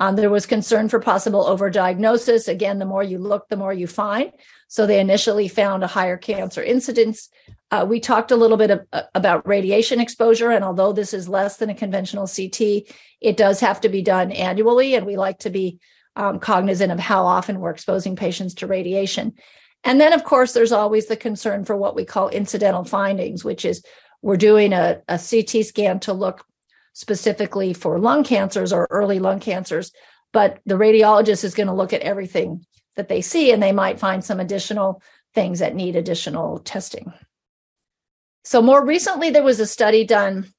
[0.00, 2.48] Um, there was concern for possible overdiagnosis.
[2.48, 4.32] Again, the more you look, the more you find.
[4.68, 7.28] So they initially found a higher cancer incidence.
[7.70, 11.28] Uh, we talked a little bit of, uh, about radiation exposure, and although this is
[11.28, 15.40] less than a conventional CT, it does have to be done annually, and we like
[15.40, 15.78] to be
[16.16, 19.34] um, cognizant of how often we're exposing patients to radiation.
[19.84, 23.64] And then, of course, there's always the concern for what we call incidental findings, which
[23.64, 23.82] is
[24.22, 26.44] we're doing a, a CT scan to look
[26.92, 29.92] specifically for lung cancers or early lung cancers,
[30.32, 34.00] but the radiologist is going to look at everything that they see and they might
[34.00, 35.00] find some additional
[35.34, 37.12] things that need additional testing.
[38.44, 40.52] So, more recently, there was a study done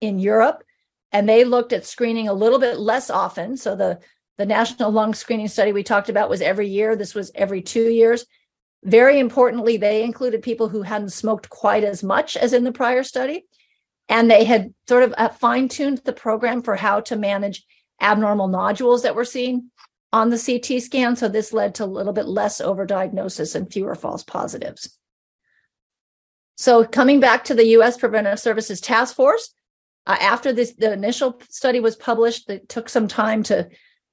[0.00, 0.62] in Europe
[1.10, 3.56] and they looked at screening a little bit less often.
[3.56, 3.98] So, the,
[4.38, 7.88] the national lung screening study we talked about was every year, this was every two
[7.88, 8.24] years.
[8.84, 13.02] Very importantly, they included people who hadn't smoked quite as much as in the prior
[13.02, 13.46] study
[14.08, 17.64] and they had sort of uh, fine tuned the program for how to manage
[18.00, 19.70] abnormal nodules that we're seeing
[20.12, 21.16] on the CT scan.
[21.16, 24.98] So this led to a little bit less overdiagnosis and fewer false positives.
[26.56, 27.96] So coming back to the U.S.
[27.96, 29.54] Preventive Services Task Force,
[30.06, 33.68] uh, after this, the initial study was published, it took some time to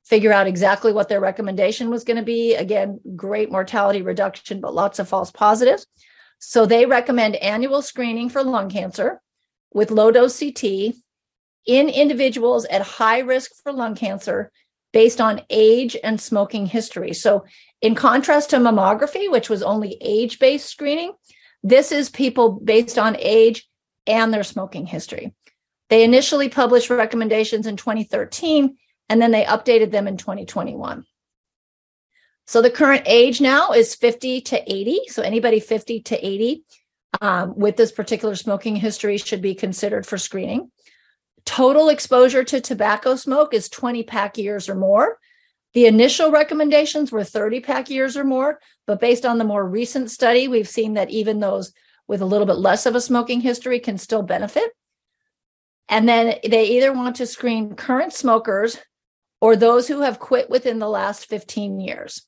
[0.05, 2.55] figure out exactly what their recommendation was going to be.
[2.55, 5.85] Again, great mortality reduction, but lots of false positives.
[6.39, 9.21] So they recommend annual screening for lung cancer
[9.73, 10.95] with low dose CT
[11.65, 14.51] in individuals at high risk for lung cancer
[14.91, 17.13] based on age and smoking history.
[17.13, 17.45] So,
[17.81, 21.13] in contrast to mammography, which was only age based screening,
[21.63, 23.69] this is people based on age
[24.07, 25.33] and their smoking history.
[25.89, 28.77] They initially published recommendations in 2013
[29.10, 31.06] and then they updated them in 2021.
[32.45, 35.02] So the current age now is 50 to 80.
[35.08, 36.63] So anybody 50 to 80
[37.22, 40.72] um, with this particular smoking history should be considered for screening.
[41.45, 45.17] Total exposure to tobacco smoke is 20 pack years or more.
[45.74, 50.10] The initial recommendations were 30 pack years or more, but based on the more recent
[50.10, 51.72] study, we've seen that even those
[52.08, 54.72] with a little bit less of a smoking history can still benefit.
[55.88, 58.78] And then they either want to screen current smokers
[59.41, 62.25] or those who have quit within the last 15 years.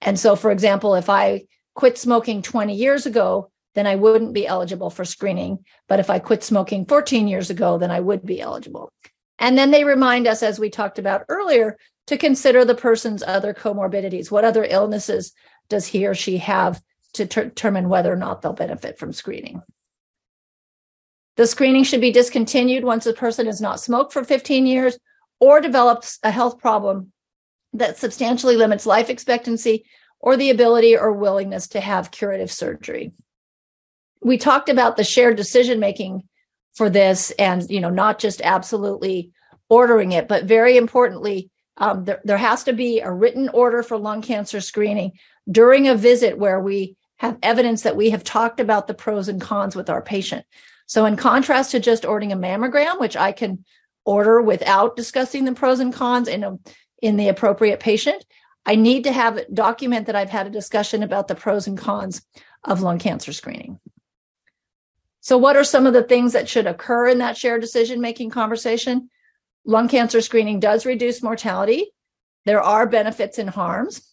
[0.00, 1.44] And so, for example, if I
[1.74, 5.64] quit smoking 20 years ago, then I wouldn't be eligible for screening.
[5.88, 8.92] But if I quit smoking 14 years ago, then I would be eligible.
[9.38, 13.54] And then they remind us, as we talked about earlier, to consider the person's other
[13.54, 14.30] comorbidities.
[14.30, 15.32] What other illnesses
[15.68, 16.82] does he or she have
[17.14, 19.62] to ter- determine whether or not they'll benefit from screening?
[21.36, 24.98] The screening should be discontinued once a person has not smoked for 15 years
[25.42, 27.10] or develops a health problem
[27.72, 29.84] that substantially limits life expectancy
[30.20, 33.10] or the ability or willingness to have curative surgery.
[34.20, 36.22] We talked about the shared decision making
[36.74, 39.32] for this and you know not just absolutely
[39.68, 43.98] ordering it but very importantly um, there, there has to be a written order for
[43.98, 45.10] lung cancer screening
[45.50, 49.40] during a visit where we have evidence that we have talked about the pros and
[49.40, 50.46] cons with our patient.
[50.86, 53.64] So in contrast to just ordering a mammogram which i can
[54.04, 56.58] order without discussing the pros and cons in a,
[57.00, 58.24] in the appropriate patient
[58.66, 62.22] i need to have document that i've had a discussion about the pros and cons
[62.64, 63.78] of lung cancer screening
[65.24, 68.30] so, what are some of the things that should occur in that shared decision making
[68.30, 69.08] conversation?
[69.64, 71.92] Lung cancer screening does reduce mortality.
[72.44, 74.12] There are benefits and harms.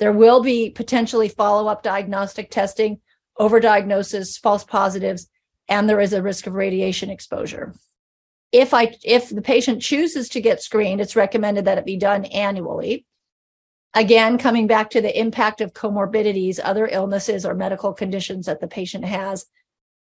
[0.00, 3.00] There will be potentially follow up diagnostic testing,
[3.38, 5.28] overdiagnosis, false positives,
[5.68, 7.72] and there is a risk of radiation exposure.
[8.52, 12.24] If I if the patient chooses to get screened, it's recommended that it be done
[12.26, 13.04] annually.
[13.94, 18.68] Again, coming back to the impact of comorbidities, other illnesses or medical conditions that the
[18.68, 19.46] patient has.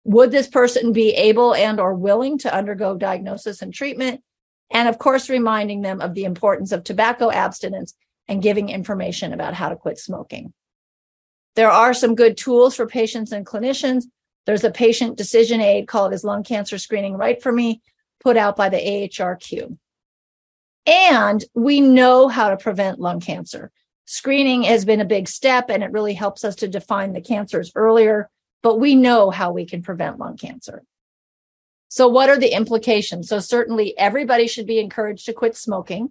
[0.03, 4.21] Would this person be able and or willing to undergo diagnosis and treatment?
[4.71, 7.95] And of course, reminding them of the importance of tobacco abstinence
[8.27, 10.53] and giving information about how to quit smoking.
[11.55, 14.05] There are some good tools for patients and clinicians.
[14.45, 17.81] There's a patient decision aid called Is Lung Cancer Screening Right for Me,
[18.25, 19.77] put out by the AHRQ.
[20.87, 23.71] And we know how to prevent lung cancer.
[24.05, 27.71] Screening has been a big step and it really helps us to define the cancers
[27.75, 28.31] earlier,
[28.63, 30.83] but we know how we can prevent lung cancer.
[31.87, 33.29] So, what are the implications?
[33.29, 36.09] So, certainly everybody should be encouraged to quit smoking.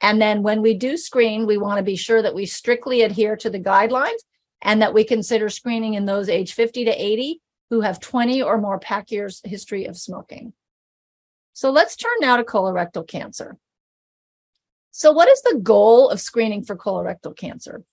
[0.00, 3.36] And then when we do screen, we want to be sure that we strictly adhere
[3.36, 4.22] to the guidelines
[4.62, 8.56] and that we consider screening in those age 50 to 80 who have 20 or
[8.56, 10.54] more pack years history of smoking.
[11.52, 13.56] So let's turn now to colorectal cancer.
[14.92, 17.84] So, what is the goal of screening for colorectal cancer?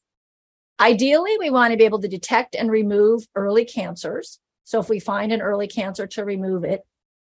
[0.80, 4.40] Ideally, we want to be able to detect and remove early cancers.
[4.64, 6.82] So, if we find an early cancer, to remove it.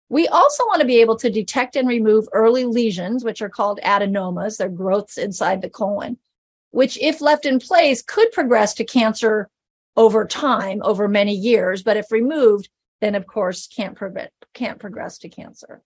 [0.08, 3.80] We also want to be able to detect and remove early lesions, which are called
[3.82, 4.56] adenomas.
[4.56, 6.18] They're growths inside the colon,
[6.70, 9.50] which, if left in place, could progress to cancer
[9.96, 11.82] over time, over many years.
[11.82, 12.68] But if removed,
[13.00, 15.82] then of course can't prevent, can't progress to cancer.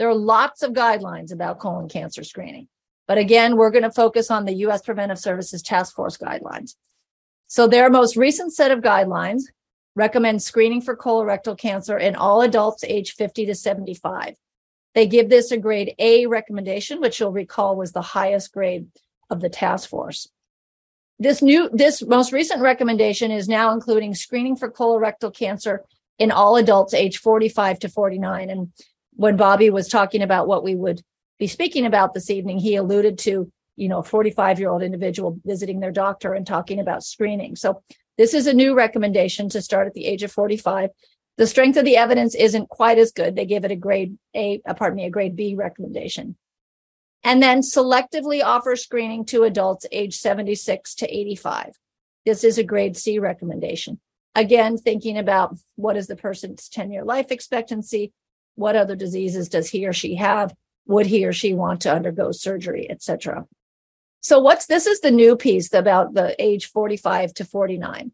[0.00, 2.68] There are lots of guidelines about colon cancer screening.
[3.06, 4.80] But again, we're going to focus on the U.S.
[4.80, 6.74] Preventive Services Task Force guidelines.
[7.48, 9.42] So their most recent set of guidelines
[9.94, 14.36] recommend screening for colorectal cancer in all adults aged 50 to 75.
[14.94, 18.86] They give this a grade A recommendation, which you'll recall was the highest grade
[19.28, 20.28] of the task force.
[21.18, 25.84] This new, this most recent recommendation is now including screening for colorectal cancer
[26.18, 28.48] in all adults aged 45 to 49.
[28.48, 28.72] And
[29.20, 31.02] when Bobby was talking about what we would
[31.38, 35.38] be speaking about this evening, he alluded to, you know, a 45 year old individual
[35.44, 37.54] visiting their doctor and talking about screening.
[37.54, 37.82] So
[38.16, 40.88] this is a new recommendation to start at the age of 45.
[41.36, 43.36] The strength of the evidence isn't quite as good.
[43.36, 46.38] They give it a grade A, uh, pardon me, a grade B recommendation.
[47.22, 51.74] And then selectively offer screening to adults age 76 to 85.
[52.24, 54.00] This is a grade C recommendation.
[54.34, 58.14] Again, thinking about what is the person's 10 year life expectancy,
[58.60, 60.54] what other diseases does he or she have?
[60.86, 63.46] Would he or she want to undergo surgery, etc.
[64.20, 68.12] So what's this is the new piece about the age 45 to 49.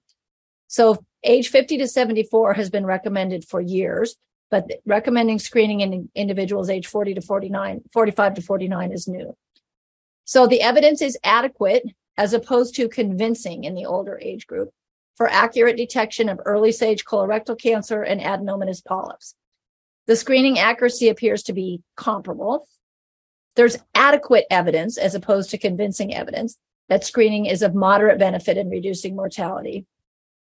[0.68, 4.16] So age 50 to 74 has been recommended for years,
[4.51, 9.36] but recommending screening in individuals age 40 to 49, 45 to 49 is new.
[10.24, 11.84] So the evidence is adequate
[12.16, 14.70] as opposed to convincing in the older age group
[15.16, 19.34] for accurate detection of early stage colorectal cancer and adenomatous polyps.
[20.07, 22.69] The screening accuracy appears to be comparable.
[23.57, 26.57] There's adequate evidence, as opposed to convincing evidence,
[26.89, 29.87] that screening is of moderate benefit in reducing mortality.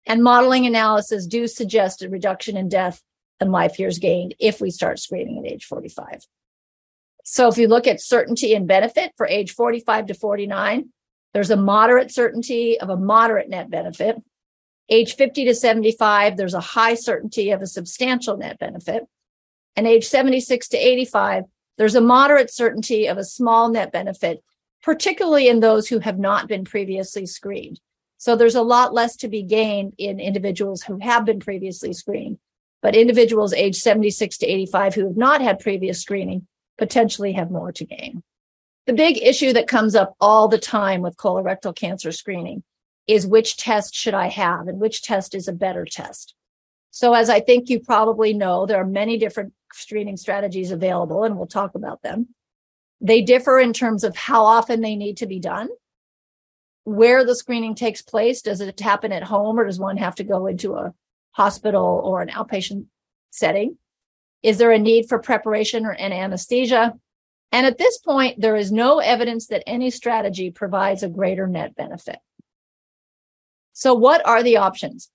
[0.06, 3.02] And modeling analysis do suggest a reduction in death
[3.40, 6.20] and life years gained if we start screening at age 45.
[7.24, 10.90] So if you look at certainty and benefit for age 45 to 49,
[11.34, 14.16] there's a moderate certainty of a moderate net benefit.
[14.88, 19.04] Age 50 to 75, there's a high certainty of a substantial net benefit
[19.76, 21.44] and age 76 to 85,
[21.78, 24.42] there's a moderate certainty of a small net benefit,
[24.82, 27.80] particularly in those who have not been previously screened.
[28.18, 32.38] So there's a lot less to be gained in individuals who have been previously screened,
[32.82, 36.46] but individuals age 76 to 85 who have not had previous screening
[36.76, 38.22] potentially have more to gain.
[38.86, 42.62] The big issue that comes up all the time with colorectal cancer screening
[43.06, 46.34] is which test should I have and which test is a better test.
[46.90, 51.36] So, as I think you probably know, there are many different screening strategies available, and
[51.36, 52.28] we'll talk about them.
[53.00, 55.68] They differ in terms of how often they need to be done,
[56.84, 58.42] where the screening takes place.
[58.42, 60.92] Does it happen at home, or does one have to go into a
[61.32, 62.86] hospital or an outpatient
[63.30, 63.78] setting?
[64.42, 66.94] Is there a need for preparation or an anesthesia?
[67.52, 71.74] And at this point, there is no evidence that any strategy provides a greater net
[71.74, 72.18] benefit.
[73.72, 75.10] So, what are the options?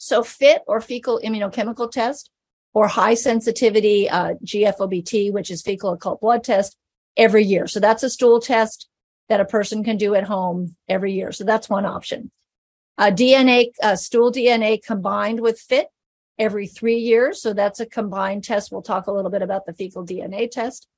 [0.00, 2.30] So FIT or fecal immunochemical test
[2.72, 6.78] or high sensitivity uh, GFOBT, which is fecal occult blood test
[7.18, 7.66] every year.
[7.66, 8.88] So that's a stool test
[9.28, 11.32] that a person can do at home every year.
[11.32, 12.30] So that's one option.
[12.96, 15.88] Uh, DNA, uh, stool DNA combined with FIT
[16.38, 17.42] every three years.
[17.42, 18.72] So that's a combined test.
[18.72, 20.88] We'll talk a little bit about the fecal DNA test.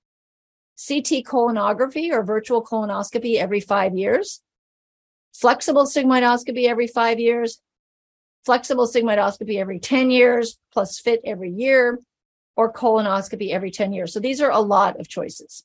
[0.79, 4.43] CT colonography or virtual colonoscopy every five years.
[5.35, 7.61] Flexible sigmoidoscopy every five years
[8.45, 11.99] flexible sigmoidoscopy every 10 years plus FIT every year,
[12.57, 14.13] or colonoscopy every 10 years.
[14.13, 15.65] So these are a lot of choices.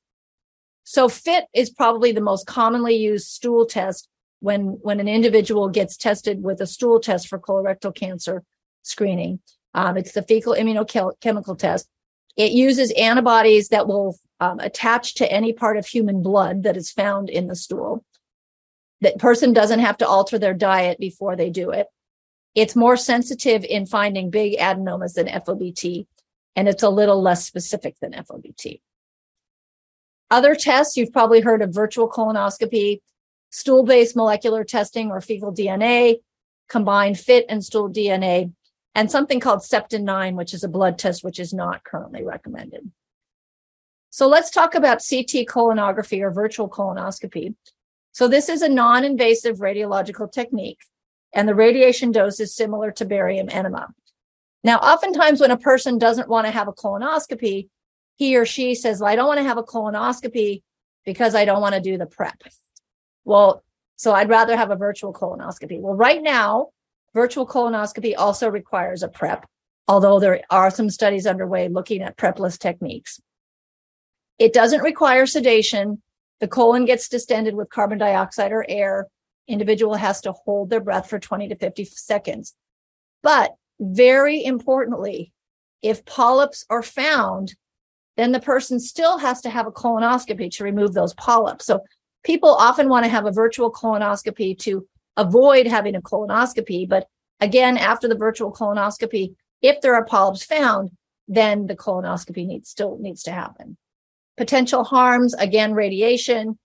[0.84, 4.08] So FIT is probably the most commonly used stool test
[4.40, 8.44] when, when an individual gets tested with a stool test for colorectal cancer
[8.84, 9.40] screening.
[9.74, 11.88] Um, it's the fecal immunochemical test.
[12.38, 16.92] It uses antibodies that will um, attach to any part of human blood that is
[16.92, 18.06] found in the stool.
[19.02, 21.88] That person doesn't have to alter their diet before they do it.
[22.58, 26.08] It's more sensitive in finding big adenomas than FOBT,
[26.56, 28.82] and it's a little less specific than FOBT.
[30.32, 33.02] Other tests, you've probably heard of virtual colonoscopy,
[33.52, 36.16] stool based molecular testing or fecal DNA,
[36.68, 38.52] combined FIT and stool DNA,
[38.96, 42.92] and something called Septin 9, which is a blood test, which is not currently recommended.
[44.10, 47.54] So let's talk about CT colonography or virtual colonoscopy.
[48.14, 50.80] So this is a non-invasive radiological technique,
[51.38, 53.88] and the radiation dose is similar to barium enema.
[54.64, 57.70] Now, oftentimes when a person doesn't want to have a colonoscopy,
[58.16, 60.64] he or she says, well, I don't want to have a colonoscopy
[61.06, 62.42] because I don't want to do the prep.
[63.24, 63.64] Well,
[63.98, 65.80] so I'd rather have a virtual colonoscopy.
[65.80, 66.70] Well, right now,
[67.14, 69.46] virtual colonoscopy also requires a prep,
[69.88, 73.22] although there are some studies underway looking at prepless techniques.
[74.40, 76.02] It doesn't require sedation.
[76.40, 79.08] The colon gets distended with carbon dioxide or air.
[79.48, 82.54] Individual has to hold their breath for 20 to 50 seconds.
[83.24, 85.32] But very importantly,
[85.82, 87.56] if polyps are found,
[88.18, 91.66] then the person still has to have a colonoscopy to remove those polyps.
[91.66, 91.82] So
[92.24, 96.90] people often want to have a virtual colonoscopy to avoid having a colonoscopy.
[96.90, 97.08] But
[97.40, 100.92] again, after the virtual colonoscopy, if there are polyps found,
[101.28, 103.78] then the colonoscopy needs still needs to happen.
[104.36, 106.58] Potential harms, again, radiation,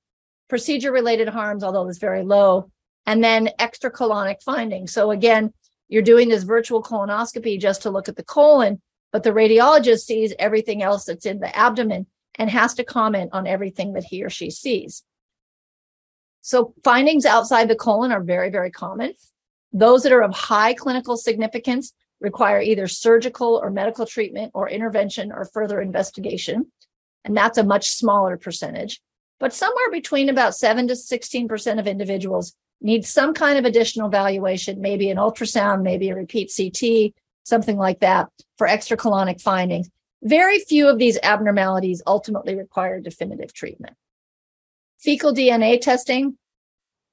[0.53, 2.71] procedure related harms, although it's very low,
[3.07, 4.93] and then extracolonic findings.
[4.93, 5.55] So again,
[5.89, 8.83] you're doing this virtual colonoscopy just to look at the colon,
[9.13, 13.47] but the radiologist sees everything else that's in the abdomen and has to comment on
[13.47, 15.03] everything that he or she sees.
[16.43, 19.15] So findings outside the colon are very, very common.
[19.73, 25.33] Those that are of high clinical significance require either surgical or medical treatment or intervention
[25.33, 26.71] or further investigation
[27.25, 29.01] and that's a much smaller percentage.
[29.43, 34.81] But somewhere between about 7 to 16% of individuals need some kind of additional valuation,
[34.81, 37.13] maybe an ultrasound, maybe a repeat CT,
[37.43, 39.91] something like that for extracolonic findings.
[40.23, 43.97] Very few of these abnormalities ultimately require definitive treatment.
[45.01, 46.39] Fecal DNA testing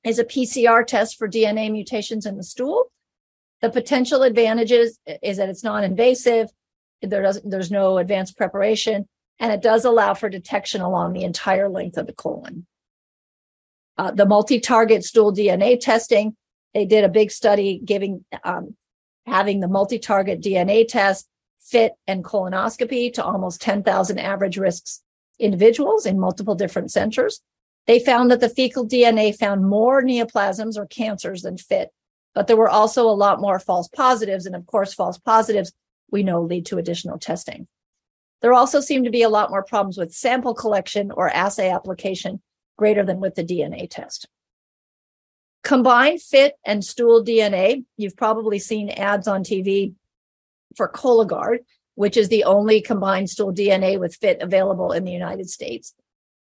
[0.04, 2.92] is a PCR test for DNA mutations in the stool.
[3.62, 6.52] The potential advantages is that it's non-invasive.
[7.02, 9.08] There doesn't, there's no advanced preparation
[9.40, 12.66] and it does allow for detection along the entire length of the colon.
[13.98, 16.36] Uh, the multi-target stool DNA testing,
[16.74, 18.76] they did a big study giving um,
[19.26, 21.28] having the multi-target DNA test
[21.62, 25.02] FIT and colonoscopy to almost 10,000 average risks
[25.38, 27.42] individuals in multiple different centers.
[27.88, 31.90] They found that the fecal DNA found more neoplasms or cancers than FIT,
[32.34, 34.46] but there were also a lot more false positives.
[34.46, 35.74] And of course, false positives
[36.12, 37.68] we know lead to additional testing.
[38.42, 42.42] There also seem to be a lot more problems with sample collection or assay application
[42.78, 44.28] greater than with the DNA test.
[45.64, 49.94] Combined FIT and stool DNA, you've probably seen ads on TV
[50.78, 51.60] for Cologuard,
[51.96, 55.94] which is the only combined stool DNA with FIT available in the United States.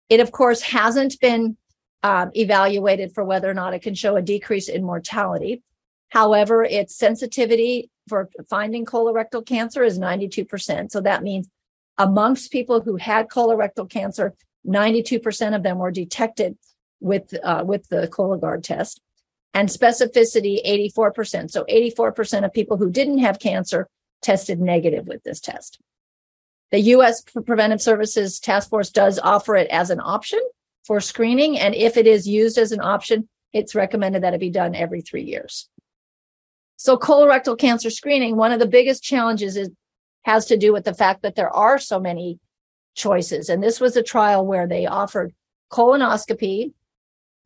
[0.07, 1.57] It, of course, hasn't been
[2.03, 5.61] um, evaluated for whether or not it can show a decrease in mortality.
[6.09, 10.91] However, its sensitivity for finding colorectal cancer is 92%.
[10.91, 11.49] So that means
[11.97, 14.33] amongst people who had colorectal cancer,
[14.67, 16.57] 92% of them were detected
[16.99, 19.01] with, uh, with the Cologuard test
[19.53, 21.51] and specificity 84%.
[21.51, 23.87] So 84% of people who didn't have cancer
[24.21, 25.79] tested negative with this test.
[26.71, 27.21] The U.S.
[27.21, 30.39] Preventive Services Task Force does offer it as an option
[30.85, 31.59] for screening.
[31.59, 35.01] And if it is used as an option, it's recommended that it be done every
[35.01, 35.67] three years.
[36.77, 39.69] So colorectal cancer screening, one of the biggest challenges is
[40.23, 42.39] has to do with the fact that there are so many
[42.95, 43.49] choices.
[43.49, 45.33] And this was a trial where they offered
[45.71, 46.73] colonoscopy,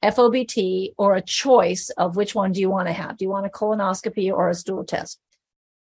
[0.04, 3.18] FOBT, or a choice of which one do you want to have?
[3.18, 5.20] Do you want a colonoscopy or a stool test?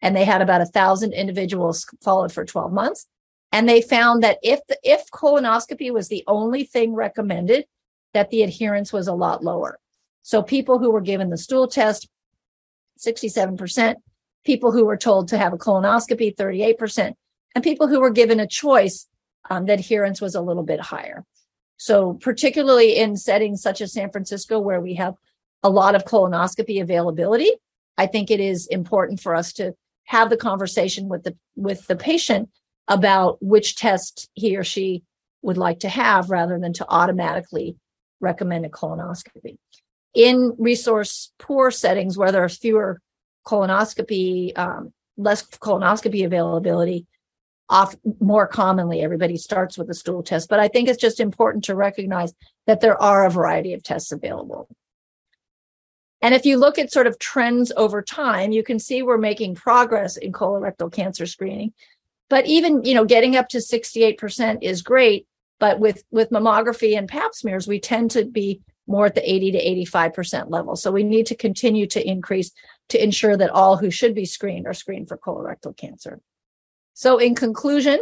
[0.02, 3.08] And they had about a thousand individuals followed for 12 months.
[3.52, 7.66] And they found that if the, if colonoscopy was the only thing recommended,
[8.14, 9.80] that the adherence was a lot lower.
[10.24, 12.08] So people who were given the stool test,
[13.00, 13.96] 67%,
[14.44, 17.14] people who were told to have a colonoscopy, 38%,
[17.56, 19.08] and people who were given a choice,
[19.50, 21.24] um, the adherence was a little bit higher.
[21.78, 25.16] So particularly in settings such as San Francisco, where we have
[25.64, 27.52] a lot of colonoscopy availability,
[27.98, 29.74] I think it is important for us to
[30.06, 32.50] have the conversation with the with the patient
[32.88, 35.04] about which test he or she
[35.42, 37.76] would like to have rather than to automatically
[38.20, 39.58] recommend a colonoscopy.
[40.14, 43.02] In resource poor settings where there are fewer
[43.46, 47.06] colonoscopy, um, less colonoscopy availability,
[47.70, 50.50] off more commonly everybody starts with a stool test.
[50.50, 52.34] But I think it's just important to recognize
[52.68, 54.68] that there are a variety of tests available.
[56.22, 59.56] And if you look at sort of trends over time, you can see we're making
[59.56, 61.74] progress in colorectal cancer screening.
[62.30, 65.28] But even, you know, getting up to 68% is great.
[65.60, 69.52] But with, with mammography and pap smears, we tend to be more at the 80
[69.54, 70.76] to 85% level.
[70.76, 72.52] So we need to continue to increase
[72.90, 76.20] to ensure that all who should be screened are screened for colorectal cancer.
[76.94, 78.00] So in conclusion,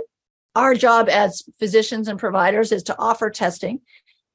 [0.56, 3.82] our job as physicians and providers is to offer testing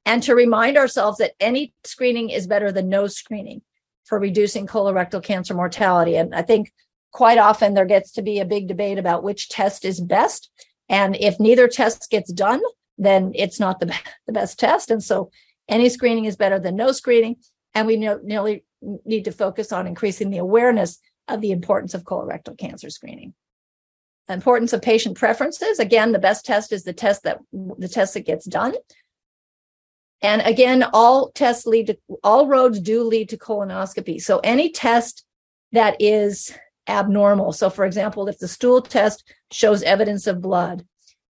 [0.05, 3.63] and to remind ourselves that any screening is better than no screening
[4.05, 6.17] for reducing colorectal cancer mortality.
[6.17, 6.73] And I think
[7.13, 10.51] quite often there gets to be a big debate about which test is best.
[10.89, 12.63] And if neither test gets done,
[12.97, 13.95] then it's not the,
[14.27, 14.91] the best test.
[14.91, 15.31] And so
[15.69, 17.37] any screening is better than no screening.
[17.75, 18.65] And we nearly
[19.05, 20.99] need to focus on increasing the awareness
[21.29, 23.35] of the importance of colorectal cancer screening.
[24.29, 25.79] Importance of patient preferences.
[25.79, 28.75] Again, the best test is the test that the test that gets done.
[30.23, 34.21] And again, all tests lead to all roads do lead to colonoscopy.
[34.21, 35.25] So any test
[35.73, 36.57] that is
[36.89, 37.53] abnormal.
[37.53, 40.85] So for example, if the stool test shows evidence of blood,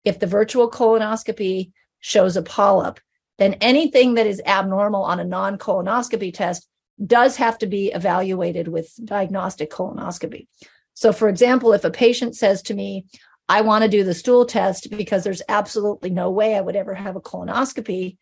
[0.04, 3.00] if the virtual colonoscopy shows a polyp,
[3.38, 6.68] then anything that is abnormal on a non-colonoscopy test
[7.04, 10.46] does have to be evaluated with diagnostic colonoscopy.
[10.94, 13.06] So for example, if a patient says to me,
[13.48, 16.94] I want to do the stool test because there's absolutely no way I would ever
[16.94, 18.16] have a colonoscopy,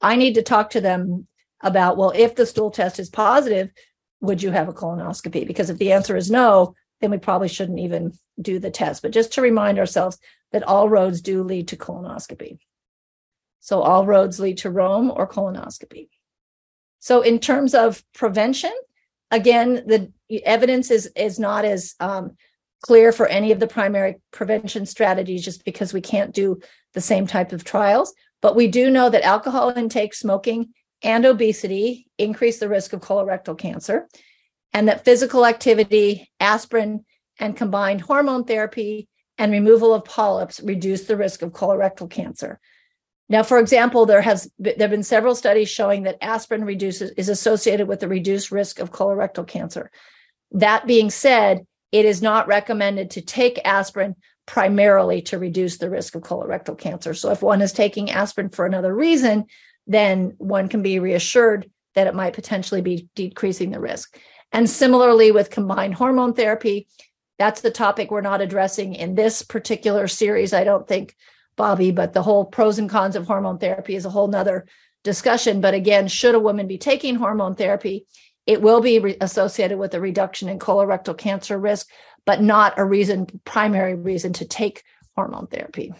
[0.00, 1.28] I need to talk to them
[1.62, 3.70] about, well, if the stool test is positive,
[4.20, 5.46] would you have a colonoscopy?
[5.46, 9.02] Because if the answer is no, then we probably shouldn't even do the test.
[9.02, 10.18] But just to remind ourselves
[10.50, 12.58] that all roads do lead to colonoscopy.
[13.62, 16.08] So all roads lead to Rome or colonoscopy.
[16.98, 18.72] So in terms of prevention,
[19.30, 20.12] again, the
[20.44, 22.36] evidence is is not as um,
[22.82, 26.60] clear for any of the primary prevention strategies just because we can't do
[26.92, 28.12] the same type of trials.
[28.40, 33.56] But we do know that alcohol intake, smoking, and obesity increase the risk of colorectal
[33.56, 34.08] cancer,
[34.72, 37.04] and that physical activity, aspirin,
[37.38, 39.08] and combined hormone therapy
[39.38, 42.58] and removal of polyps reduce the risk of colorectal cancer.
[43.32, 47.30] Now, for example, there has there have been several studies showing that aspirin reduces is
[47.30, 49.90] associated with the reduced risk of colorectal cancer.
[50.50, 56.14] That being said, it is not recommended to take aspirin primarily to reduce the risk
[56.14, 57.14] of colorectal cancer.
[57.14, 59.46] So if one is taking aspirin for another reason,
[59.86, 64.18] then one can be reassured that it might potentially be decreasing the risk.
[64.52, 66.86] And similarly with combined hormone therapy,
[67.38, 71.16] that's the topic we're not addressing in this particular series, I don't think,
[71.56, 74.66] Bobby, but the whole pros and cons of hormone therapy is a whole nother
[75.04, 75.60] discussion.
[75.60, 78.06] But again, should a woman be taking hormone therapy,
[78.46, 81.88] it will be re- associated with a reduction in colorectal cancer risk,
[82.24, 84.82] but not a reason, primary reason to take
[85.14, 85.92] hormone therapy.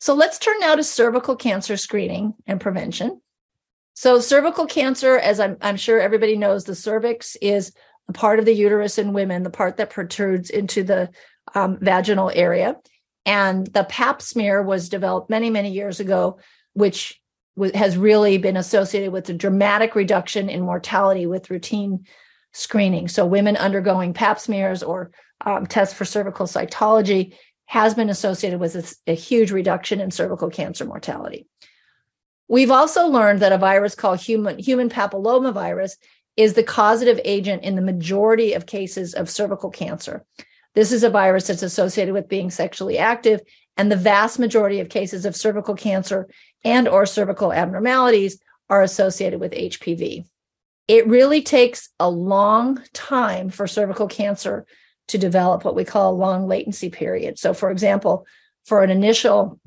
[0.00, 3.20] So let's turn now to cervical cancer screening and prevention.
[3.94, 7.72] So, cervical cancer, as I'm, I'm sure everybody knows, the cervix is
[8.08, 11.10] a part of the uterus in women, the part that protrudes into the
[11.54, 12.76] um, vaginal area.
[13.24, 16.38] And the pap smear was developed many, many years ago,
[16.72, 17.20] which
[17.74, 22.06] has really been associated with a dramatic reduction in mortality with routine
[22.52, 23.08] screening.
[23.08, 25.10] So, women undergoing pap smears or
[25.44, 27.34] um, tests for cervical cytology
[27.66, 31.46] has been associated with a, a huge reduction in cervical cancer mortality.
[32.48, 35.92] We've also learned that a virus called human, human papillomavirus
[36.36, 40.24] is the causative agent in the majority of cases of cervical cancer.
[40.74, 43.40] This is a virus that's associated with being sexually active,
[43.76, 46.28] and the vast majority of cases of cervical cancer
[46.64, 50.24] and or cervical abnormalities are associated with HPV.
[50.88, 54.66] It really takes a long time for cervical cancer
[55.08, 57.38] to develop what we call a long latency period.
[57.38, 58.26] So, for example,
[58.64, 59.60] for an initial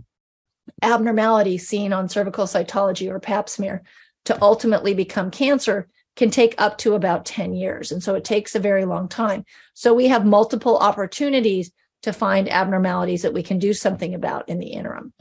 [0.82, 3.84] abnormality seen on cervical cytology or pap smear
[4.26, 7.92] to ultimately become cancer can take up to about 10 years.
[7.92, 9.46] And so it takes a very long time.
[9.76, 11.72] So we have multiple opportunities
[12.04, 15.14] to find abnormalities that we can do something about in the interim.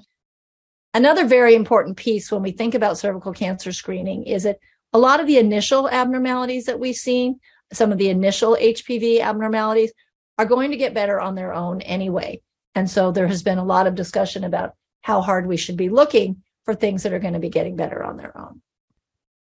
[0.94, 4.58] Another very important piece when we think about cervical cancer screening is that
[4.92, 7.40] a lot of the initial abnormalities that we've seen,
[7.72, 9.92] some of the initial HPV abnormalities,
[10.38, 12.40] are going to get better on their own anyway.
[12.76, 15.88] And so there has been a lot of discussion about how hard we should be
[15.88, 18.62] looking for things that are going to be getting better on their own.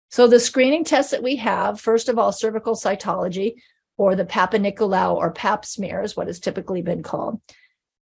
[0.09, 3.55] So the screening tests that we have, first of all, cervical cytology
[3.97, 7.41] or the Papanicolaou or pap smear is what has typically been called.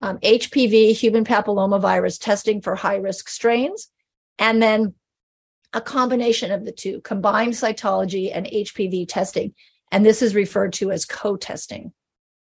[0.03, 3.89] um, HPV, human papillomavirus testing for high risk strains,
[4.39, 4.95] and then
[5.73, 9.55] a combination of the two, combined cytology and HPV testing.
[9.91, 11.93] And this is referred to as co testing.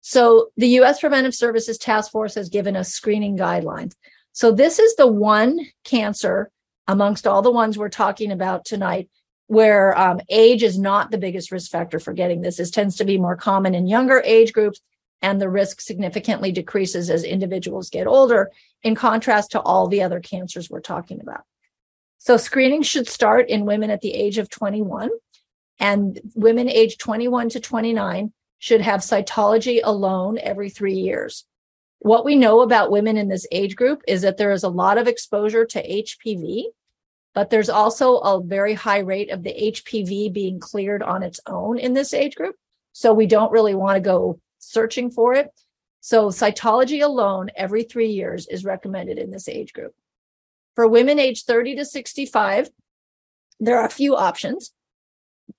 [0.01, 3.93] So the US Preventive Services Task Force has given us screening guidelines.
[4.31, 6.51] So this is the one cancer
[6.87, 9.09] amongst all the ones we're talking about tonight
[9.49, 12.57] where um, age is not the biggest risk factor for getting this.
[12.57, 14.79] This tends to be more common in younger age groups,
[15.23, 18.51] and the risk significantly decreases as individuals get older,
[18.83, 21.41] in contrast to all the other cancers we're talking about.
[22.19, 25.09] So, screening should start in women at the age of 21,
[25.79, 31.43] and women aged 21 to 29 should have cytology alone every three years.
[31.97, 34.99] What we know about women in this age group is that there is a lot
[34.99, 36.65] of exposure to HPV,
[37.33, 41.77] but there's also a very high rate of the HPV being cleared on its own
[41.77, 42.55] in this age group.
[42.93, 45.49] So we don't really want to go searching for it.
[46.01, 49.93] So cytology alone every three years is recommended in this age group.
[50.75, 52.69] For women aged 30 to 65,
[53.59, 54.71] there are a few options.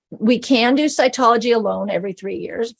[0.09, 2.73] We can do cytology alone every three years.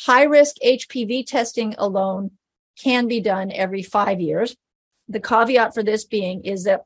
[0.00, 2.32] High risk HPV testing alone
[2.78, 4.56] can be done every five years.
[5.08, 6.84] The caveat for this being is that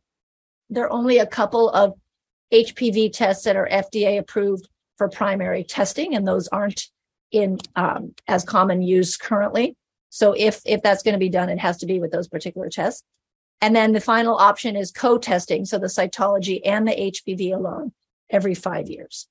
[0.71, 1.95] there are only a couple of
[2.53, 6.89] HPV tests that are FDA approved for primary testing, and those aren't
[7.33, 9.77] in um, as common use currently.
[10.09, 12.69] So if if that's going to be done, it has to be with those particular
[12.69, 13.05] tests.
[13.61, 17.93] And then the final option is co-testing, so the cytology and the HPV alone
[18.31, 19.29] every five years.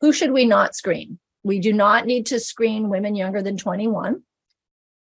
[0.00, 1.18] Who should we not screen?
[1.42, 4.22] We do not need to screen women younger than 21.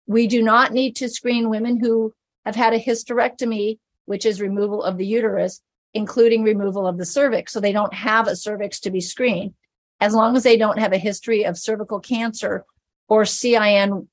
[0.08, 2.14] We do not need to screen women who
[2.46, 3.80] have had a hysterectomy,
[4.10, 5.62] which is removal of the uterus,
[5.94, 7.54] including removal of the cervix.
[7.54, 9.54] So they don't have a cervix to be screened.
[10.02, 12.66] As long as they don't have a history of cervical cancer
[13.08, 14.08] or CIN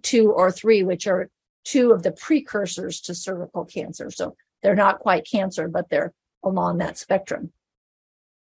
[0.00, 1.28] two or three, which are
[1.62, 4.10] two of the precursors to cervical cancer.
[4.10, 7.52] So they're not quite cancer, but they're along that spectrum.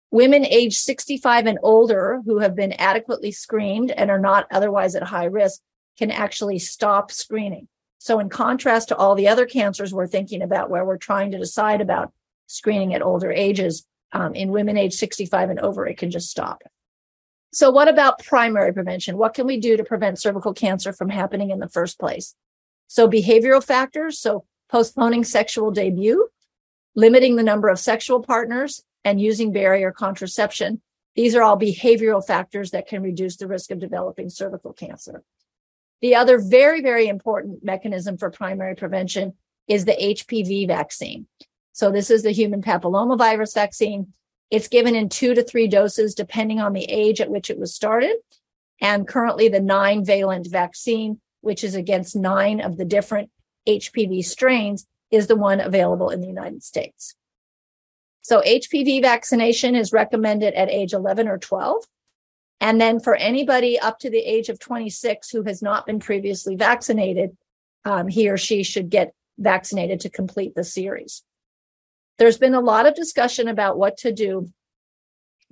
[0.09, 5.03] Women age 65 and older who have been adequately screened and are not otherwise at
[5.03, 5.59] high risk
[5.97, 7.67] can actually stop screening.
[8.03, 11.37] So, in contrast to all the other cancers we're thinking about, where we're trying to
[11.37, 12.11] decide about
[12.47, 16.63] screening at older ages, um, in women age 65 and over, it can just stop.
[17.53, 19.17] So, what about primary prevention?
[19.17, 22.35] What can we do to prevent cervical cancer from happening in the first place?
[22.87, 26.27] So, behavioral factors, so postponing sexual debut,
[26.95, 30.81] limiting the number of sexual partners, and using barrier contraception.
[31.15, 35.23] These are all behavioral factors that can reduce the risk of developing cervical cancer.
[36.03, 39.35] The other very, very important mechanism for primary prevention
[39.69, 41.27] is the HPV vaccine.
[41.71, 44.11] So this is the human papillomavirus vaccine.
[44.51, 47.73] It's given in two to three doses, depending on the age at which it was
[47.73, 48.17] started.
[48.81, 53.31] And currently the nine valent vaccine, which is against nine of the different
[53.65, 57.15] HPV strains, is the one available in the United States.
[58.23, 61.85] So HPV vaccination is recommended at age 11 or 12.
[62.63, 66.55] And then for anybody up to the age of 26 who has not been previously
[66.55, 67.35] vaccinated,
[67.83, 71.23] um, he or she should get vaccinated to complete the series.
[72.17, 74.47] There's been a lot of discussion about what to do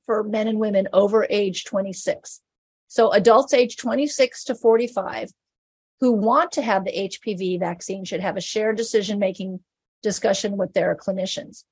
[0.05, 2.39] for men and women over age 26.
[2.87, 5.31] So adults age 26 to 45
[5.99, 9.59] who want to have the HPV vaccine should have a shared decision making
[10.01, 11.65] discussion with their clinicians.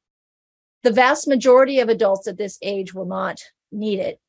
[0.83, 3.39] The vast majority of adults at this age will not
[3.71, 4.19] need it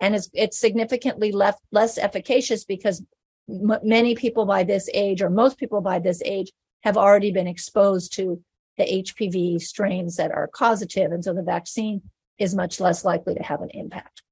[0.00, 3.02] and it's, it's significantly less, less efficacious because
[3.48, 6.50] m- many people by this age or most people by this age
[6.82, 8.42] have already been exposed to
[8.78, 11.12] the HPV strains that are causative.
[11.12, 12.02] And so the vaccine
[12.38, 14.22] is much less likely to have an impact.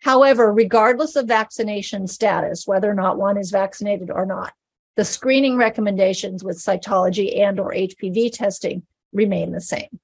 [0.00, 4.52] However, regardless of vaccination status, whether or not one is vaccinated or not,
[4.96, 9.98] the screening recommendations with cytology and or HPV testing remain the same.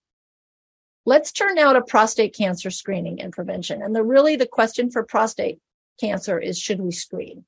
[1.07, 3.83] Let's turn now to prostate cancer screening and prevention.
[3.83, 5.59] And the really the question for prostate
[6.01, 7.45] cancer is should we screen?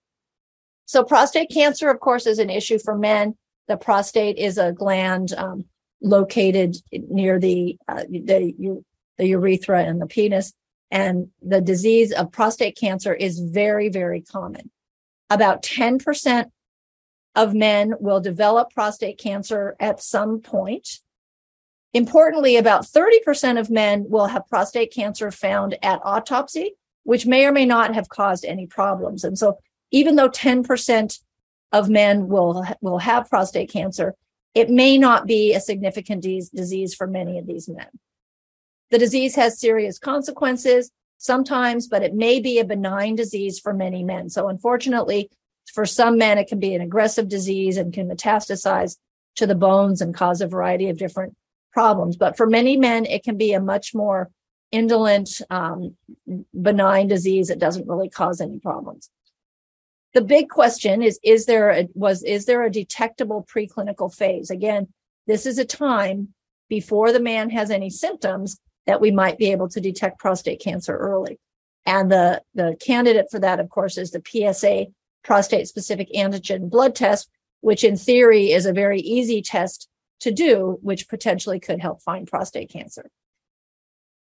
[0.85, 3.37] So prostate cancer, of course, is an issue for men.
[3.67, 5.65] The prostate is a gland um,
[6.01, 8.83] located near the, uh, the
[9.19, 10.53] the urethra and the penis,
[10.91, 14.71] and the disease of prostate cancer is very very common.
[15.31, 16.53] About ten percent
[17.35, 21.01] of men will develop prostate cancer at some point.
[21.97, 26.75] Importantly, about 30% of men will have prostate cancer found at autopsy,
[27.05, 29.25] which may or may not have caused any problems.
[29.25, 29.59] And so
[29.91, 31.21] even though 10%
[31.73, 34.15] of men will, will have prostate cancer,
[34.55, 37.89] it may not be a significant disease for many of these men.
[38.91, 44.05] The disease has serious consequences sometimes, but it may be a benign disease for many
[44.05, 44.29] men.
[44.29, 45.31] So unfortunately,
[45.73, 48.97] For some men, it can be an aggressive disease and can metastasize
[49.37, 51.35] to the bones and cause a variety of different
[51.77, 52.17] problems.
[52.17, 54.31] But for many men, it can be a much more
[54.73, 55.95] indolent, um,
[56.59, 59.11] benign disease that doesn't really cause any problems.
[60.15, 64.49] The big question is: Is there a, was is there a detectable preclinical phase?
[64.49, 64.89] Again,
[65.27, 66.33] this is a time
[66.71, 70.97] before the man has any symptoms that we might be able to detect prostate cancer
[70.97, 71.39] early.
[71.85, 74.87] And the, the candidate for that, of course, is the PSA
[75.23, 77.29] prostate specific antigen blood test,
[77.61, 79.89] which in theory is a very easy test
[80.21, 83.11] to do, which potentially could help find prostate cancer.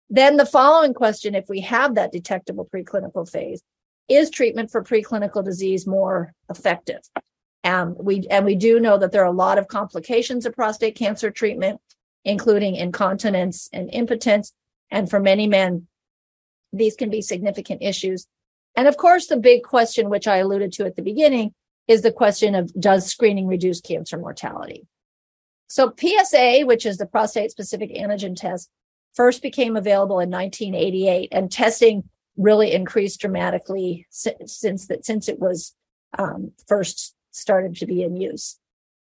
[0.09, 3.61] Then the following question, if we have that detectable preclinical phase,
[4.07, 7.01] is treatment for preclinical disease more effective?
[7.63, 10.95] Um, we and we do know that there are a lot of complications of prostate
[10.95, 11.81] cancer treatment,
[12.23, 14.53] including incontinence and impotence.
[14.91, 15.87] And for many men,
[16.71, 18.27] these can be significant issues.
[18.75, 21.55] And of course, the big question, which I alluded to at the beginning,
[21.87, 24.85] is the question of does screening reduce cancer mortality?
[25.67, 28.69] So PSA, which is the prostate specific antigen test,
[29.13, 32.03] first became available in 1988 and testing
[32.37, 35.73] really increased dramatically since that since it was
[36.17, 38.59] um, first started to be in use.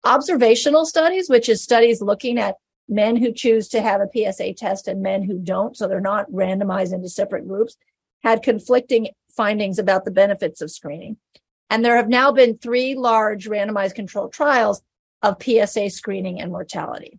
[0.05, 2.57] Observational studies, which is studies looking at
[2.89, 6.31] men who choose to have a PSA test and men who don't, so they're not
[6.31, 7.77] randomized into separate groups,
[8.23, 11.17] had conflicting findings about the benefits of screening.
[11.69, 14.81] And there have now been three large randomized controlled trials
[15.23, 17.19] of PSA screening and mortality.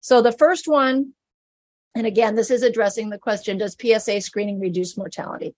[0.00, 1.14] So the first one,
[1.94, 5.54] and again, this is addressing the question Does PSA screening reduce mortality?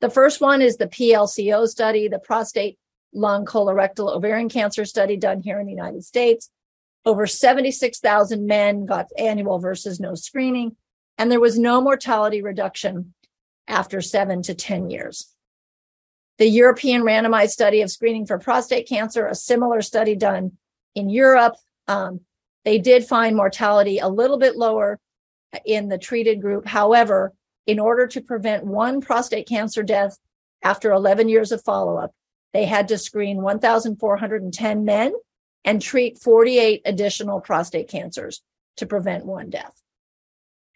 [0.00, 2.78] The first one is the PLCO study, the prostate,
[3.12, 6.50] lung, colorectal, ovarian cancer study done here in the United States.
[7.06, 10.76] Over 76,000 men got annual versus no screening,
[11.18, 13.14] and there was no mortality reduction
[13.68, 15.34] after seven to 10 years.
[16.38, 20.52] The European randomized study of screening for prostate cancer, a similar study done
[20.94, 21.56] in Europe,
[21.88, 22.20] um,
[22.64, 24.98] they did find mortality a little bit lower
[25.64, 26.66] in the treated group.
[26.66, 27.32] However,
[27.66, 30.18] in order to prevent one prostate cancer death
[30.62, 32.12] after 11 years of follow up,
[32.52, 35.12] they had to screen 1,410 men
[35.64, 38.42] and treat 48 additional prostate cancers
[38.76, 39.74] to prevent one death.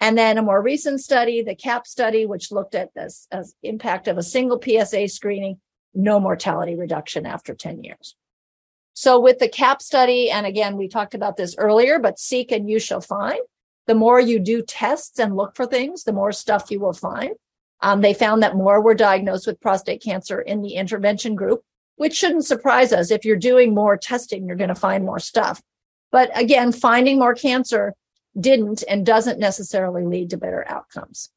[0.00, 3.26] And then a more recent study, the CAP study, which looked at this
[3.62, 5.60] impact of a single PSA screening,
[5.94, 8.14] no mortality reduction after 10 years.
[8.98, 12.68] So with the CAP study, and again, we talked about this earlier, but seek and
[12.68, 13.38] you shall find.
[13.86, 17.30] The more you do tests and look for things, the more stuff you will find.
[17.80, 21.62] Um, they found that more were diagnosed with prostate cancer in the intervention group
[21.98, 23.10] which shouldn't surprise us.
[23.10, 25.60] If you're doing more testing, you're going to find more stuff.
[26.10, 27.92] But again, finding more cancer
[28.38, 31.28] didn't and doesn't necessarily lead to better outcomes.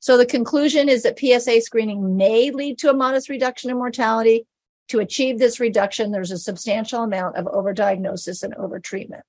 [0.00, 4.46] So the conclusion is that PSA screening may lead to a modest reduction in mortality.
[4.92, 9.22] To achieve this reduction, there's a substantial amount of overdiagnosis and overtreatment.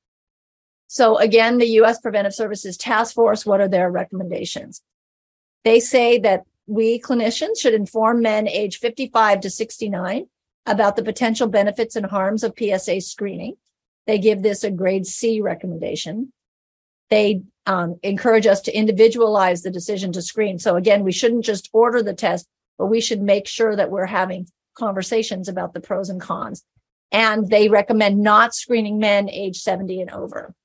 [0.88, 4.82] So again, the US Preventive Services Task Force, what are their recommendations?
[5.64, 10.26] They say that we clinicians should inform men age 55 to 69
[10.66, 13.55] about the potential benefits and harms of PSA screening.
[14.05, 16.34] They give this a grade C recommendation.
[17.09, 20.59] They um, encourage us to individualize the decision to screen.
[20.59, 24.07] So again, we shouldn't just order the test, but we should make sure that we're
[24.07, 26.63] having conversations about the pros and cons.
[27.11, 30.55] And they recommend not screening men age 70 and over.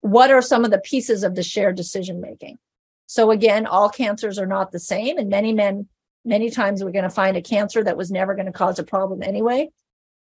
[0.00, 2.58] What are some of the pieces of the shared decision making?
[3.06, 5.88] So again, all cancers are not the same and many men
[6.24, 8.84] many times we're going to find a cancer that was never going to cause a
[8.84, 9.68] problem anyway.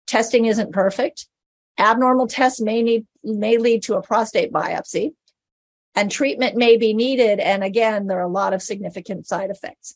[0.05, 1.27] Testing isn't perfect.
[1.77, 5.13] Abnormal tests may need may lead to a prostate biopsy
[5.95, 7.39] and treatment may be needed.
[7.39, 9.95] And again, there are a lot of significant side effects.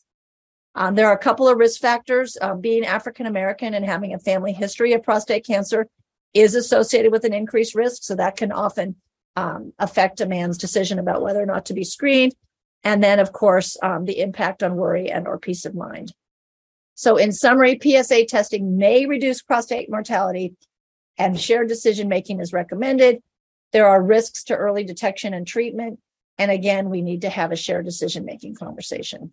[0.74, 2.36] Um, there are a couple of risk factors.
[2.40, 5.86] Uh, being African American and having a family history of prostate cancer
[6.32, 8.02] is associated with an increased risk.
[8.02, 8.96] So that can often
[9.36, 12.34] um, affect a man's decision about whether or not to be screened.
[12.82, 16.12] And then, of course, um, the impact on worry and or peace of mind.
[16.94, 20.54] So in summary, PSA testing may reduce prostate mortality
[21.18, 23.22] and shared decision making is recommended.
[23.72, 25.98] There are risks to early detection and treatment.
[26.38, 29.32] And again, we need to have a shared decision making conversation.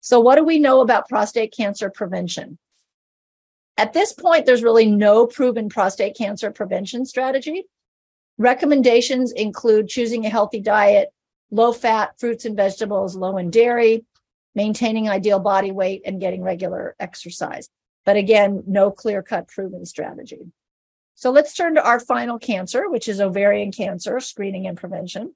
[0.00, 2.58] So what do we know about prostate cancer prevention?
[3.76, 7.64] At this point, there's really no proven prostate cancer prevention strategy.
[8.38, 11.10] Recommendations include choosing a healthy diet,
[11.50, 14.04] low fat fruits and vegetables, low in dairy,
[14.54, 17.68] maintaining ideal body weight, and getting regular exercise.
[18.04, 20.52] But again, no clear cut proven strategy.
[21.14, 25.34] So let's turn to our final cancer, which is ovarian cancer screening and prevention.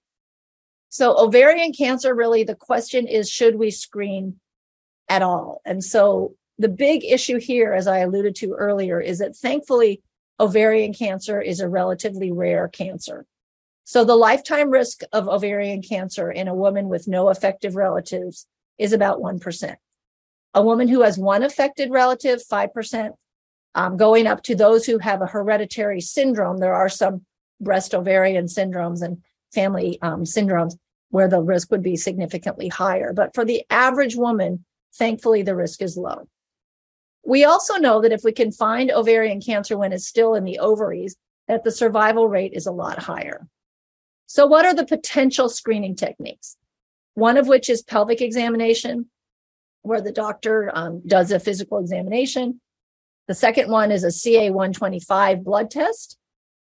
[0.89, 4.41] So, ovarian cancer really, the question is should we screen
[5.09, 5.61] at all?
[5.65, 10.03] And so, the big issue here, as I alluded to earlier, is that thankfully
[10.39, 13.27] ovarian cancer is a relatively rare cancer.
[13.85, 18.47] So the lifetime risk of ovarian cancer in a woman with no affected relatives
[18.79, 19.75] is about 1%.
[20.55, 23.11] A woman who has one affected relative, 5%,
[23.75, 26.59] um, going up to those who have a hereditary syndrome.
[26.59, 27.27] There are some
[27.61, 29.19] breast ovarian syndromes and
[29.53, 30.77] family um, syndromes
[31.11, 33.13] where the risk would be significantly higher.
[33.13, 34.65] But for the average woman,
[34.97, 36.29] thankfully, the risk is low.
[37.25, 40.59] We also know that if we can find ovarian cancer when it's still in the
[40.59, 41.17] ovaries,
[41.49, 43.47] that the survival rate is a lot higher.
[44.27, 46.57] So, what are the potential screening techniques?
[47.15, 49.11] One of which is pelvic examination,
[49.83, 52.61] where the doctor um, does a physical examination.
[53.29, 56.19] The second one is a CA125 blood test.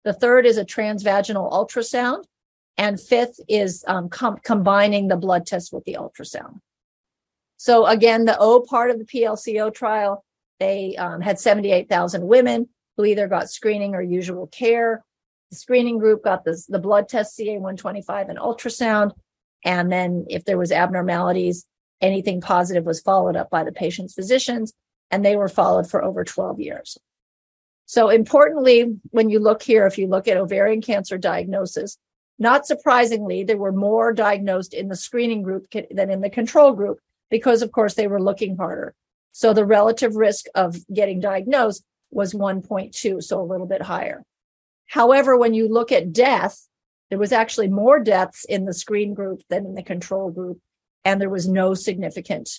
[0.03, 2.25] The third is a transvaginal ultrasound.
[2.77, 6.59] And fifth is um, com- combining the blood test with the ultrasound.
[7.57, 10.25] So, again, the O part of the PLCO trial
[10.59, 15.03] they um, had 78,000 women who either got screening or usual care.
[15.51, 19.11] The screening group got the, the blood test, CA125 and ultrasound.
[19.63, 21.65] And then if there was abnormalities,
[22.01, 24.73] anything positive was followed up by the patient's physicians,
[25.11, 26.97] and they were followed for over 12 years.
[27.85, 31.97] So importantly, when you look here, if you look at ovarian cancer diagnosis,
[32.39, 36.99] not surprisingly, there were more diagnosed in the screening group than in the control group
[37.35, 38.95] because, of course, they were looking harder.
[39.33, 44.23] So the relative risk of getting diagnosed was 1.2, so a little bit higher.
[44.87, 46.65] However, when you look at death,
[47.09, 50.59] there was actually more deaths in the screen group than in the control group,
[51.03, 52.49] and there was no significant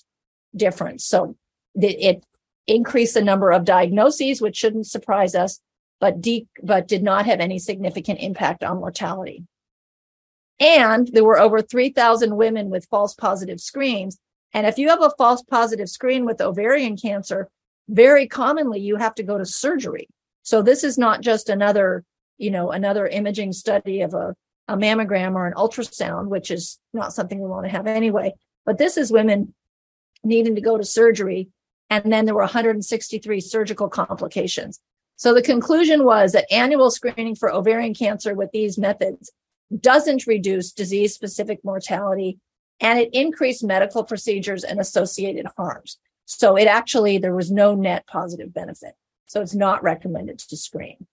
[0.55, 1.07] difference.
[1.07, 1.37] So
[1.75, 2.23] it
[2.67, 5.59] increased the number of diagnoses, which shouldn't surprise us,
[6.01, 9.45] but de- but did not have any significant impact on mortality.
[10.61, 14.19] And there were over 3,000 women with false positive screens
[14.53, 17.49] and if you have a false positive screen with ovarian cancer,
[17.89, 20.09] very commonly you have to go to surgery.
[20.43, 22.05] So this is not just another,
[22.39, 24.35] you know, another imaging study of a,
[24.69, 28.33] a mammogram or an ultrasound, which is not something we want to have anyway.
[28.65, 29.55] But this is women
[30.25, 31.49] needing to go to surgery.
[31.91, 34.81] And then there were 163 surgical complications.
[35.17, 39.33] So the conclusion was that annual screening for ovarian cancer with these methods
[39.81, 42.39] doesn't reduce disease specific mortality
[42.81, 45.99] and it increased medical procedures and associated harms.
[46.27, 48.95] So it actually, there was no net positive benefit.
[49.27, 51.07] So it's not recommended to screen.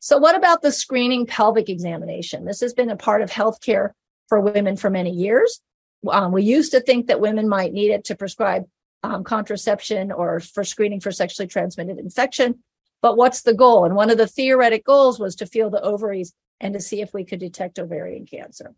[0.00, 2.44] So what about the screening pelvic examination?
[2.44, 3.90] This has been a part of healthcare
[4.28, 5.60] for women for many years.
[6.08, 8.64] Um, we used to think that women might need it to prescribe
[9.02, 12.62] um, contraception or for screening for sexually transmitted infection.
[13.02, 13.84] But what's the goal?
[13.84, 17.12] And one of the theoretic goals was to feel the ovaries and to see if
[17.12, 18.74] we could detect ovarian cancer.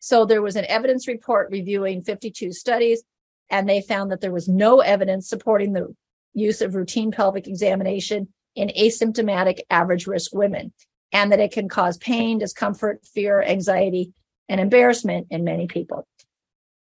[0.00, 3.02] So there was an evidence report reviewing 52 studies,
[3.50, 5.94] and they found that there was no evidence supporting the
[6.34, 10.72] use of routine pelvic examination in asymptomatic average risk women,
[11.12, 14.12] and that it can cause pain, discomfort, fear, anxiety,
[14.48, 16.06] and embarrassment in many people.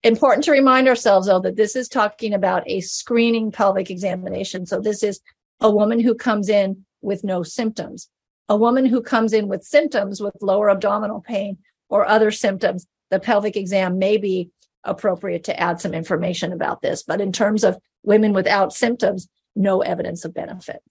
[0.03, 4.65] Important to remind ourselves, though, that this is talking about a screening pelvic examination.
[4.65, 5.21] So this is
[5.61, 8.09] a woman who comes in with no symptoms.
[8.49, 11.59] A woman who comes in with symptoms with lower abdominal pain
[11.89, 14.51] or other symptoms, the pelvic exam may be
[14.85, 17.03] appropriate to add some information about this.
[17.03, 20.83] But in terms of women without symptoms, no evidence of benefit.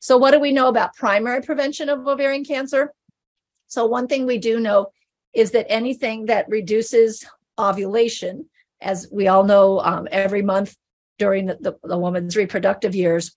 [0.00, 2.92] So, what do we know about primary prevention of ovarian cancer?
[3.68, 4.88] So, one thing we do know
[5.32, 7.24] is that anything that reduces
[7.58, 8.48] ovulation,
[8.80, 10.76] as we all know, um, every month
[11.18, 13.36] during the, the, the, woman's reproductive years,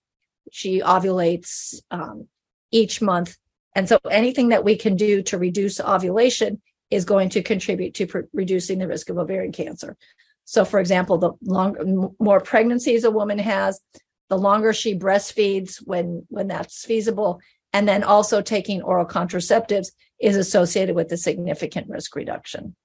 [0.52, 2.28] she ovulates um,
[2.72, 3.38] each month
[3.76, 8.08] and so anything that we can do to reduce ovulation is going to contribute to
[8.08, 9.98] pr- reducing the risk of ovarian cancer.
[10.46, 13.82] So, for example, the longer, more pregnancies a woman has,
[14.30, 17.42] the longer she breastfeeds when when that's feasible,
[17.74, 22.76] and then also taking oral contraceptives is associated with a significant risk reduction.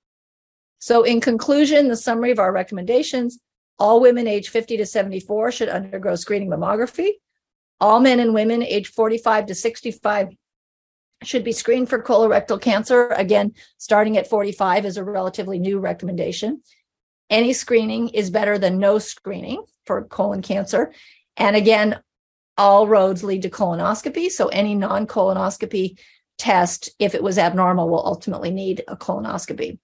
[0.79, 3.39] So, in conclusion, the summary of our recommendations:
[3.79, 7.13] all women age 50 to 74 should undergo screening mammography.
[7.79, 10.29] All men and women age 45 to 65
[11.23, 13.09] should be screened for colorectal cancer.
[13.09, 16.63] Again, starting at 45 is a relatively new recommendation.
[17.29, 20.93] Any screening is better than no screening for colon cancer.
[21.37, 22.01] And again,
[22.57, 24.31] all roads lead to colonoscopy.
[24.31, 25.99] So any non colonoscopy
[26.39, 29.79] test, if it was abnormal, will ultimately need a colonoscopy.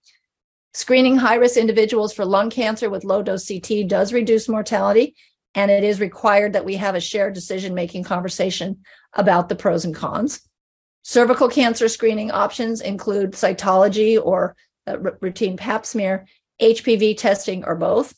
[0.75, 5.15] Screening high risk individuals for lung cancer with low dose CT does reduce mortality.
[5.55, 8.83] And it is required that we have a shared decision making conversation
[9.15, 10.43] about the pros and cons.
[11.09, 14.57] Cervical cancer screening options include cytology or
[14.89, 16.27] uh, routine pap smear,
[16.61, 18.13] HPV testing, or both.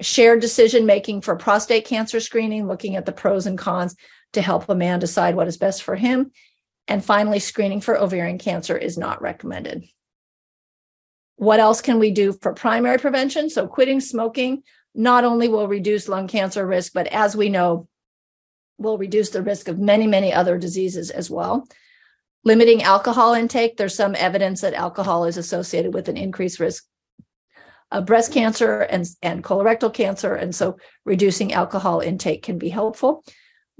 [0.00, 3.94] shared decision making for prostate cancer screening, looking at the pros and cons
[4.32, 6.32] to help a man decide what is best for him.
[6.88, 9.84] And finally, screening for ovarian cancer is not recommended.
[11.36, 13.48] What else can we do for primary prevention?
[13.48, 17.86] So, quitting smoking not only will reduce lung cancer risk, but as we know,
[18.76, 21.64] will reduce the risk of many, many other diseases as well.
[22.44, 26.84] Limiting alcohol intake, there's some evidence that alcohol is associated with an increased risk
[27.90, 30.34] of breast cancer and, and colorectal cancer.
[30.34, 33.24] And so reducing alcohol intake can be helpful.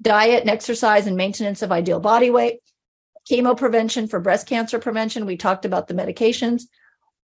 [0.01, 2.61] Diet and exercise and maintenance of ideal body weight.
[3.31, 5.27] Chemo prevention for breast cancer prevention.
[5.27, 6.63] We talked about the medications.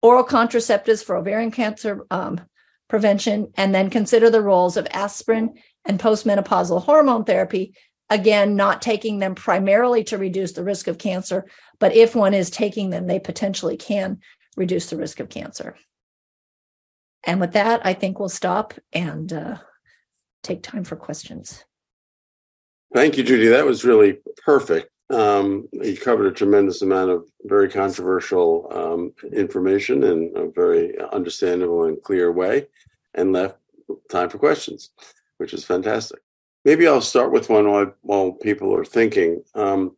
[0.03, 2.41] Oral contraceptives for ovarian cancer um,
[2.89, 3.53] prevention.
[3.57, 5.55] And then consider the roles of aspirin
[5.85, 7.74] and postmenopausal hormone therapy.
[8.11, 11.46] Again, not taking them primarily to reduce the risk of cancer,
[11.78, 14.20] but if one is taking them, they potentially can
[14.57, 15.76] reduce the risk of cancer.
[17.26, 19.57] And with that, I think we'll stop and uh,
[20.42, 21.64] take time for questions.
[22.92, 23.48] Thank you, Judy.
[23.48, 24.90] That was really perfect.
[25.11, 31.84] Um, you covered a tremendous amount of very controversial um, information in a very understandable
[31.84, 32.68] and clear way,
[33.14, 33.59] and left
[34.11, 34.90] time for questions,
[35.38, 36.20] which is fantastic.
[36.64, 39.42] Maybe I'll start with one while, while people are thinking.
[39.54, 39.96] Um,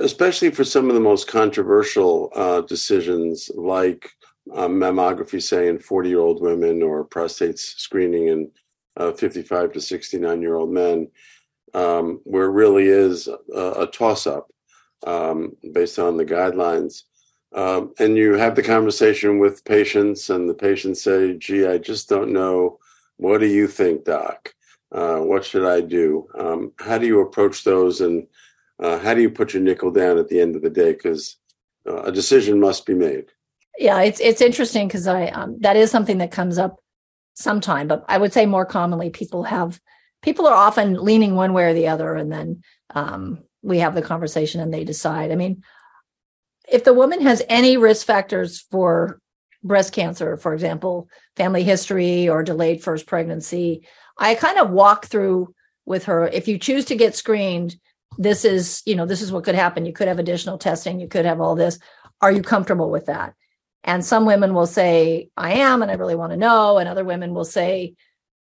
[0.00, 4.10] especially for some of the most controversial uh, decisions, like
[4.54, 8.50] um, mammography, say, in 40 year old women or prostate screening in
[8.96, 11.08] uh, 55 to 69 year old men,
[11.74, 14.50] um, where it really is a, a toss up
[15.06, 17.04] um, based on the guidelines.
[17.54, 22.08] Um, and you have the conversation with patients, and the patients say, gee, I just
[22.08, 22.78] don't know.
[23.16, 24.52] What do you think, doc?
[24.90, 26.28] Uh, what should I do?
[26.38, 28.26] Um, how do you approach those, and
[28.80, 30.92] uh, how do you put your nickel down at the end of the day?
[30.92, 31.36] Because
[31.86, 33.26] uh, a decision must be made
[33.78, 36.80] yeah, it's it's interesting because I um, that is something that comes up
[37.34, 39.80] sometime, but I would say more commonly people have
[40.22, 42.62] people are often leaning one way or the other, and then
[42.94, 45.30] um, we have the conversation and they decide.
[45.30, 45.62] I mean,
[46.68, 49.20] if the woman has any risk factors for
[49.62, 53.86] breast cancer, for example, family history or delayed first pregnancy,
[54.18, 55.54] I kind of walk through
[55.86, 56.26] with her.
[56.26, 57.76] If you choose to get screened,
[58.18, 59.86] this is you know this is what could happen.
[59.86, 61.00] You could have additional testing.
[61.00, 61.78] You could have all this.
[62.20, 63.34] Are you comfortable with that?
[63.84, 66.78] And some women will say, I am, and I really want to know.
[66.78, 67.94] And other women will say,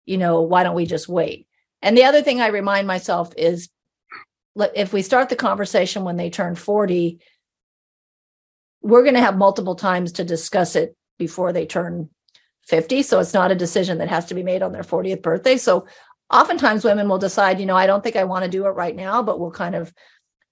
[0.06, 1.48] you know, why don't we just wait?
[1.82, 3.68] And the other thing I remind myself is
[4.74, 7.18] if we start the conversation when they turn 40,
[8.80, 12.10] we're going to have multiple times to discuss it before they turn
[12.66, 13.02] 50.
[13.02, 15.56] So it's not a decision that has to be made on their 40th birthday.
[15.56, 15.86] So
[16.30, 18.96] oftentimes women will decide, you know, I don't think I want to do it right
[18.96, 19.92] now, but we'll kind of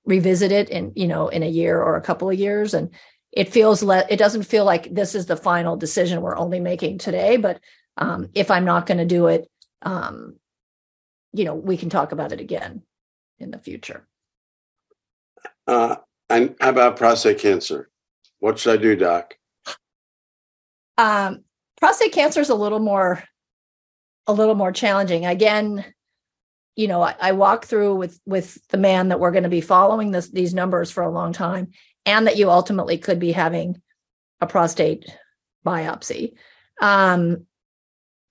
[0.04, 2.74] revisit it in, you know, in a year or a couple of years.
[2.74, 2.90] And
[3.32, 6.98] it feels le- it doesn't feel like this is the final decision we're only making
[6.98, 7.60] today but
[7.96, 9.50] um, if i'm not going to do it
[9.82, 10.36] um,
[11.32, 12.82] you know we can talk about it again
[13.38, 14.06] in the future
[15.66, 15.96] uh,
[16.28, 17.90] and how about prostate cancer
[18.38, 19.36] what should i do doc
[20.98, 21.42] um,
[21.82, 23.22] prostate cancer is a little more
[24.28, 25.84] a little more challenging again
[26.76, 29.60] you know I, I walk through with with the man that we're going to be
[29.60, 31.72] following this these numbers for a long time
[32.06, 33.80] and that you ultimately could be having
[34.40, 35.06] a prostate
[35.64, 36.34] biopsy.
[36.80, 37.46] Um,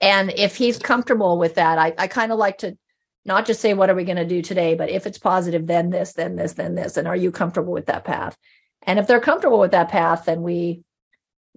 [0.01, 2.77] and if he's comfortable with that, I, I kind of like to
[3.23, 5.89] not just say, what are we going to do today, but if it's positive, then
[5.89, 6.97] this, then this, then this.
[6.97, 8.35] And are you comfortable with that path?
[8.81, 10.83] And if they're comfortable with that path, then we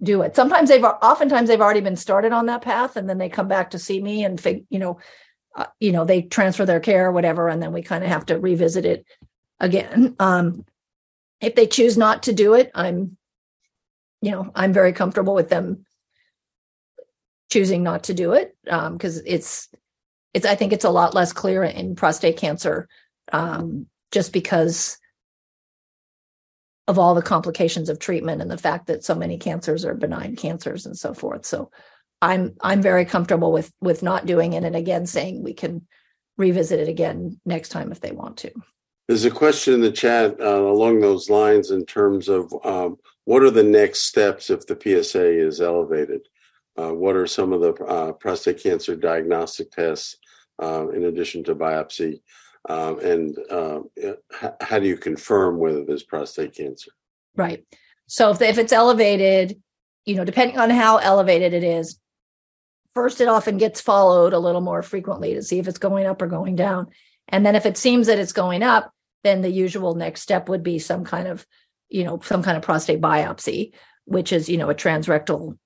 [0.03, 0.35] do it.
[0.35, 3.71] Sometimes they've, oftentimes they've already been started on that path and then they come back
[3.71, 4.99] to see me and, fig, you know,
[5.55, 7.47] uh, you know, they transfer their care or whatever.
[7.47, 9.05] And then we kind of have to revisit it
[9.59, 10.15] again.
[10.19, 10.65] Um,
[11.39, 13.17] if they choose not to do it, I'm,
[14.21, 15.85] you know, I'm very comfortable with them
[17.49, 19.69] choosing not to do it because um, it's,
[20.33, 20.45] it's.
[20.45, 22.89] I think it's a lot less clear in prostate cancer,
[23.31, 24.97] um, just because
[26.87, 30.35] of all the complications of treatment and the fact that so many cancers are benign
[30.35, 31.45] cancers and so forth.
[31.45, 31.71] So,
[32.21, 35.85] I'm I'm very comfortable with with not doing it, and again saying we can
[36.37, 38.51] revisit it again next time if they want to.
[39.07, 43.43] There's a question in the chat uh, along those lines in terms of um, what
[43.43, 46.21] are the next steps if the PSA is elevated?
[46.77, 50.17] Uh, what are some of the uh, prostate cancer diagnostic tests
[50.61, 52.21] uh, in addition to biopsy?
[52.67, 53.81] Um, and uh,
[54.61, 56.91] how do you confirm whether there's prostate cancer?
[57.35, 57.65] Right.
[58.07, 59.61] So if, if it's elevated,
[60.05, 61.99] you know, depending on how elevated it is,
[62.93, 66.21] first it often gets followed a little more frequently to see if it's going up
[66.21, 66.87] or going down.
[67.27, 68.91] And then if it seems that it's going up,
[69.23, 71.45] then the usual next step would be some kind of,
[71.89, 73.73] you know, some kind of prostate biopsy,
[74.05, 75.57] which is, you know, a transrectal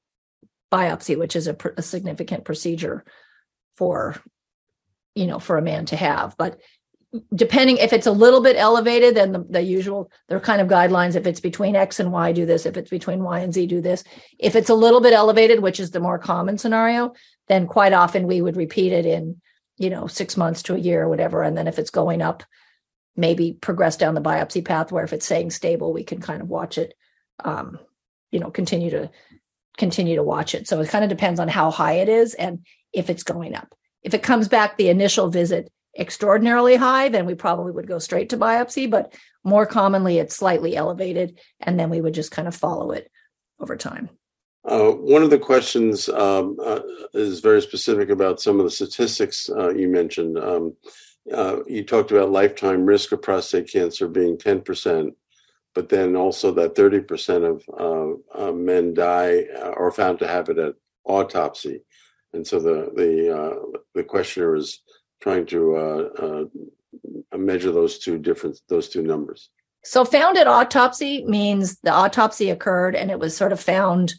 [0.71, 3.03] biopsy, which is a, a significant procedure
[3.76, 4.15] for
[5.15, 6.35] you know for a man to have.
[6.38, 6.59] But
[7.34, 10.68] depending if it's a little bit elevated then the, the usual there are kind of
[10.68, 13.65] guidelines if it's between x and y do this if it's between y and z
[13.65, 14.03] do this.
[14.38, 17.14] If it's a little bit elevated which is the more common scenario
[17.48, 19.41] then quite often we would repeat it in
[19.77, 22.44] you know six months to a year or whatever and then if it's going up
[23.15, 26.48] maybe progress down the biopsy path where if it's staying stable we can kind of
[26.48, 26.94] watch it
[27.44, 27.80] um,
[28.31, 29.10] you know continue to
[29.80, 30.68] continue to watch it.
[30.68, 33.73] So it kind of depends on how high it is and if it's going up.
[34.03, 38.30] If it comes back the initial visit extraordinarily high, then we probably would go straight
[38.30, 38.89] to biopsy.
[38.89, 39.13] But
[39.43, 43.11] more commonly, it's slightly elevated, and then we would just kind of follow it
[43.59, 44.09] over time.
[44.65, 46.81] Uh, one of the questions um, uh,
[47.13, 50.38] is very specific about some of the statistics uh, you mentioned.
[50.38, 50.76] Um,
[51.34, 55.11] uh, you talked about lifetime risk of prostate cancer being 10%,
[55.76, 57.63] but then also that 30% of
[58.38, 59.45] uh, uh, men die
[59.77, 61.81] or found to have it at autopsy.
[62.34, 64.81] And so the the the questioner is
[65.21, 66.47] trying to uh,
[67.33, 69.49] uh, measure those two different those two numbers.
[69.83, 74.13] So found at autopsy means the autopsy occurred and it was sort of found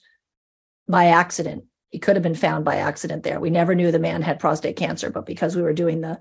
[0.88, 1.64] by accident.
[1.92, 3.40] It could have been found by accident there.
[3.40, 6.18] We never knew the man had prostate cancer, but because we were doing the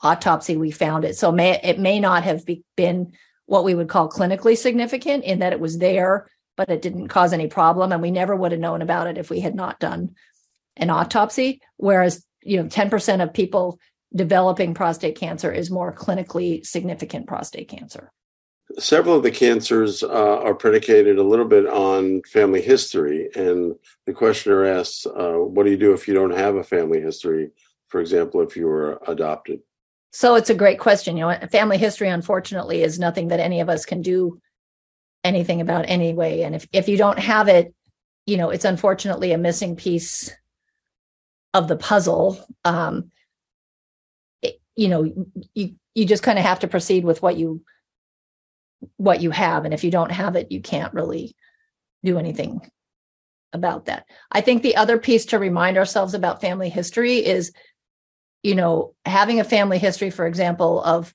[0.00, 1.16] autopsy, we found it.
[1.16, 3.12] So may, it may not have be, been
[3.46, 7.32] what we would call clinically significant in that it was there, but it didn't cause
[7.32, 7.92] any problem.
[7.92, 10.14] And we never would have known about it if we had not done
[10.76, 11.60] an autopsy.
[11.76, 13.78] Whereas, you know, 10% of people
[14.14, 18.12] developing prostate cancer is more clinically significant prostate cancer.
[18.78, 23.28] Several of the cancers uh, are predicated a little bit on family history.
[23.34, 23.74] And
[24.04, 27.50] the questioner asks, uh, What do you do if you don't have a family history?
[27.86, 29.60] For example, if you were adopted?
[30.12, 31.16] So it's a great question.
[31.16, 34.40] You know, family history, unfortunately, is nothing that any of us can do
[35.24, 36.42] anything about anyway.
[36.42, 37.74] And if, if you don't have it,
[38.26, 40.30] you know, it's unfortunately a missing piece
[41.54, 42.38] of the puzzle.
[42.64, 43.10] Um,
[44.78, 45.12] you know
[45.54, 47.62] you you just kind of have to proceed with what you
[48.96, 51.34] what you have and if you don't have it you can't really
[52.04, 52.60] do anything
[53.52, 54.06] about that.
[54.30, 57.52] I think the other piece to remind ourselves about family history is
[58.44, 61.12] you know having a family history for example of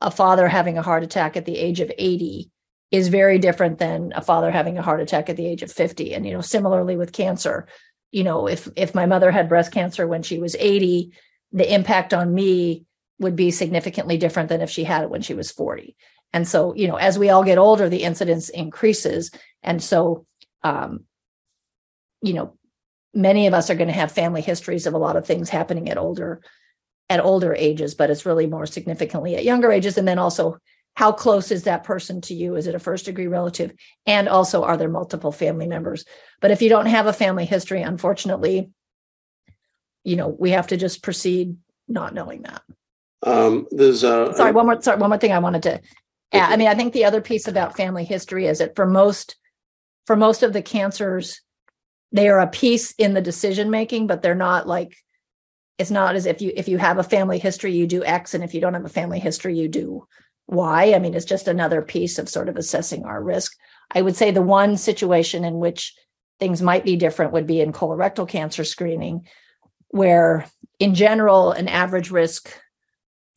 [0.00, 2.48] a father having a heart attack at the age of 80
[2.92, 6.14] is very different than a father having a heart attack at the age of 50
[6.14, 7.66] and you know similarly with cancer
[8.12, 11.12] you know if if my mother had breast cancer when she was 80
[11.52, 12.84] the impact on me
[13.18, 15.96] would be significantly different than if she had it when she was 40
[16.32, 19.30] and so you know as we all get older the incidence increases.
[19.62, 20.26] And so
[20.62, 21.04] um
[22.22, 22.54] you know
[23.14, 25.88] many of us are going to have family histories of a lot of things happening
[25.88, 26.42] at older
[27.08, 29.96] at older ages but it's really more significantly at younger ages.
[29.98, 30.58] And then also
[30.94, 32.56] how close is that person to you?
[32.56, 33.72] Is it a first degree relative?
[34.04, 36.04] And also are there multiple family members?
[36.40, 38.70] But if you don't have a family history unfortunately
[40.08, 41.56] you know, we have to just proceed
[41.86, 42.62] not knowing that.
[43.22, 45.80] Um, there's uh, sorry, one more sorry, one more thing I wanted to
[46.32, 46.52] add.
[46.52, 49.36] I mean, I think the other piece about family history is that for most
[50.06, 51.42] for most of the cancers,
[52.12, 54.96] they are a piece in the decision making, but they're not like
[55.78, 58.42] it's not as if you if you have a family history, you do X, and
[58.42, 60.06] if you don't have a family history, you do
[60.46, 60.94] Y.
[60.94, 63.52] I mean, it's just another piece of sort of assessing our risk.
[63.90, 65.94] I would say the one situation in which
[66.40, 69.26] things might be different would be in colorectal cancer screening,
[69.88, 70.46] where
[70.78, 72.50] in general, an average risk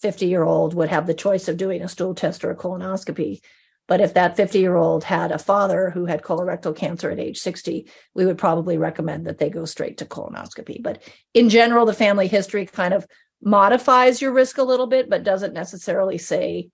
[0.02, 3.42] 50 year old would have the choice of doing a stool test or a colonoscopy.
[3.88, 7.40] But if that 50 year old had a father who had colorectal cancer at age
[7.40, 10.82] 60, we would probably recommend that they go straight to colonoscopy.
[10.82, 11.04] But
[11.34, 13.06] in general, the family history kind of
[13.42, 16.70] modifies your risk a little bit, but doesn't necessarily say,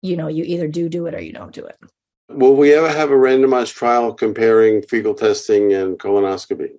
[0.00, 1.76] you know, you either do do it or you don't do it.
[2.28, 6.70] Will we ever have a randomized trial comparing fecal testing and colonoscopy?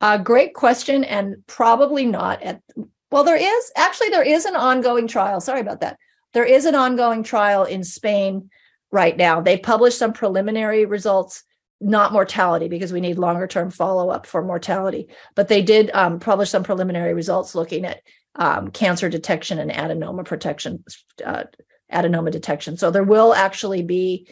[0.00, 2.62] Uh, great question, and probably not at.
[3.10, 5.40] Well, there is actually there is an ongoing trial.
[5.40, 5.98] Sorry about that.
[6.32, 8.50] There is an ongoing trial in Spain
[8.90, 9.40] right now.
[9.40, 11.42] They published some preliminary results,
[11.80, 16.18] not mortality because we need longer term follow up for mortality, but they did um,
[16.20, 18.00] publish some preliminary results looking at
[18.36, 20.84] um, cancer detection and adenoma protection,
[21.24, 21.44] uh,
[21.92, 22.76] adenoma detection.
[22.76, 24.28] So there will actually be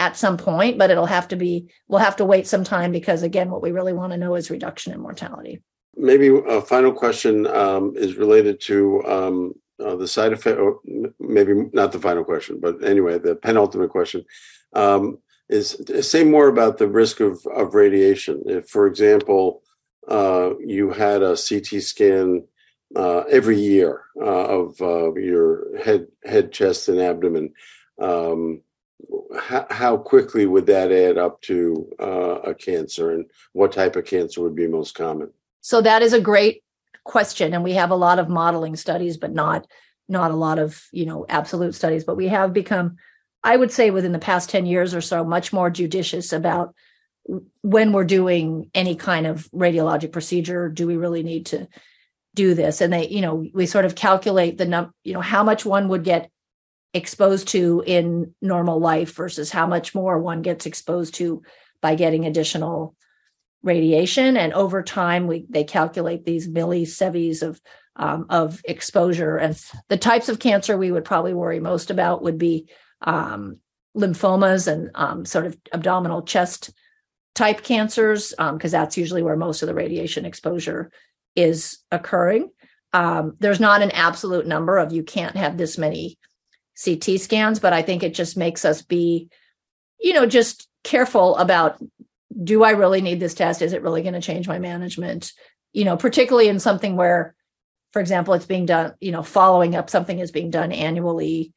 [0.00, 3.22] at some point, but it'll have to be, we'll have to wait some time because,
[3.22, 5.62] again, what we really want to know is reduction in mortality.
[5.94, 10.80] Maybe a final question um, is related to um, uh, the side effect, or
[11.20, 14.24] maybe not the final question, but anyway, the penultimate question
[14.72, 15.18] um,
[15.50, 18.42] is say more about the risk of, of radiation.
[18.46, 19.62] If, for example,
[20.08, 22.44] uh, you had a CT scan
[22.96, 27.52] uh, every year uh, of uh, your head, head, chest, and abdomen.
[28.00, 28.62] Um,
[29.70, 34.42] how, quickly would that add up to uh, a cancer, and what type of cancer
[34.42, 35.30] would be most common?
[35.60, 36.62] So that is a great
[37.04, 39.66] question, and we have a lot of modeling studies, but not
[40.08, 42.04] not a lot of you know absolute studies.
[42.04, 42.96] But we have become,
[43.42, 46.74] I would say, within the past ten years or so, much more judicious about
[47.62, 50.68] when we're doing any kind of radiologic procedure.
[50.68, 51.68] Do we really need to
[52.34, 52.80] do this?
[52.80, 55.88] And they, you know, we sort of calculate the num, you know, how much one
[55.88, 56.30] would get
[56.92, 61.42] exposed to in normal life versus how much more one gets exposed to
[61.80, 62.94] by getting additional
[63.62, 64.36] radiation.
[64.36, 67.60] And over time we they calculate these millisieverts of
[67.96, 69.36] um, of exposure.
[69.36, 72.68] And the types of cancer we would probably worry most about would be
[73.02, 73.58] um,
[73.96, 76.72] lymphomas and um, sort of abdominal chest
[77.34, 80.90] type cancers because um, that's usually where most of the radiation exposure
[81.36, 82.50] is occurring.
[82.92, 86.18] Um, there's not an absolute number of you can't have this many
[86.82, 89.28] CT scans, but I think it just makes us be,
[89.98, 91.82] you know, just careful about
[92.42, 93.60] do I really need this test?
[93.60, 95.32] Is it really going to change my management?
[95.72, 97.34] You know, particularly in something where,
[97.92, 101.52] for example, it's being done, you know, following up something is being done annually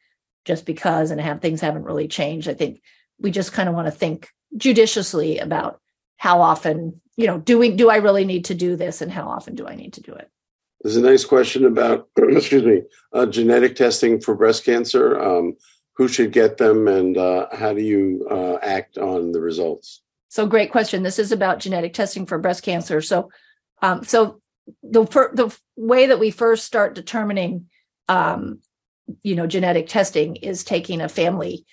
[0.45, 2.49] just because and have things haven't really changed.
[2.49, 2.81] I think
[3.19, 4.27] we just kind of want to think
[4.57, 5.79] judiciously about
[6.17, 9.27] how often, you know, do we do I really need to do this and how
[9.27, 10.29] often do I need to do it?
[10.83, 12.81] There's a nice question about, excuse me,
[13.13, 15.19] uh, genetic testing for breast cancer.
[15.19, 15.55] Um,
[15.95, 20.01] who should get them, and uh, how do you uh, act on the results?
[20.29, 21.03] So, great question.
[21.03, 22.99] This is about genetic testing for breast cancer.
[23.01, 23.29] So,
[23.81, 24.41] um, so
[24.81, 25.03] the
[25.33, 27.67] the way that we first start determining,
[28.09, 28.59] um,
[29.21, 31.65] you know, genetic testing is taking a family,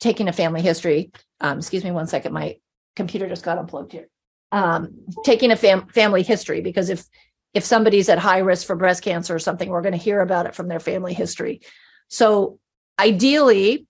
[0.00, 1.12] taking a family history.
[1.40, 2.32] Um, excuse me one second.
[2.32, 2.56] My
[2.96, 4.08] computer just got unplugged here.
[4.50, 7.06] Um, taking a fam- family history because if
[7.54, 10.46] if somebody's at high risk for breast cancer or something, we're going to hear about
[10.46, 11.60] it from their family history.
[12.08, 12.58] So,
[12.98, 13.86] ideally,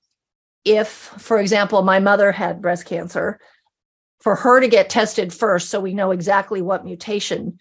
[0.65, 3.41] if, for example, my mother had breast cancer,
[4.21, 7.59] for her to get tested first so we know exactly what mutation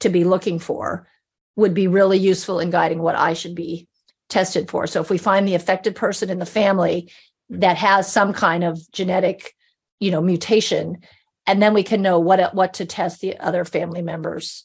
[0.00, 1.08] to be looking for
[1.56, 3.88] would be really useful in guiding what I should be
[4.28, 4.86] tested for.
[4.86, 7.10] So, if we find the affected person in the family
[7.50, 9.54] that has some kind of genetic,
[10.00, 10.98] you know, mutation,
[11.46, 14.64] and then we can know what what to test the other family members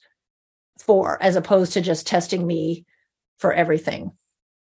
[0.88, 2.86] for as opposed to just testing me
[3.38, 4.12] for everything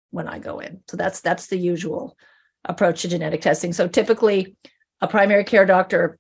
[0.10, 0.82] when I go in.
[0.88, 2.18] So that's that's the usual
[2.66, 3.74] approach to genetic testing.
[3.74, 4.56] So typically
[5.02, 6.18] a primary care doctor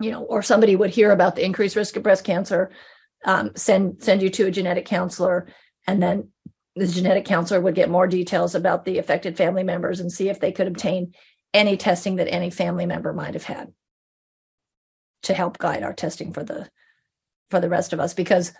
[0.00, 2.70] you know or somebody would hear about the increased risk of breast cancer
[3.24, 5.48] um, send send you to a genetic counselor
[5.86, 6.28] and then
[6.76, 10.38] the genetic counselor would get more details about the affected family members and see if
[10.38, 11.12] they could obtain
[11.52, 13.72] any testing that any family member might have had
[15.24, 16.68] to help guide our testing for the
[17.50, 18.52] for the rest of us because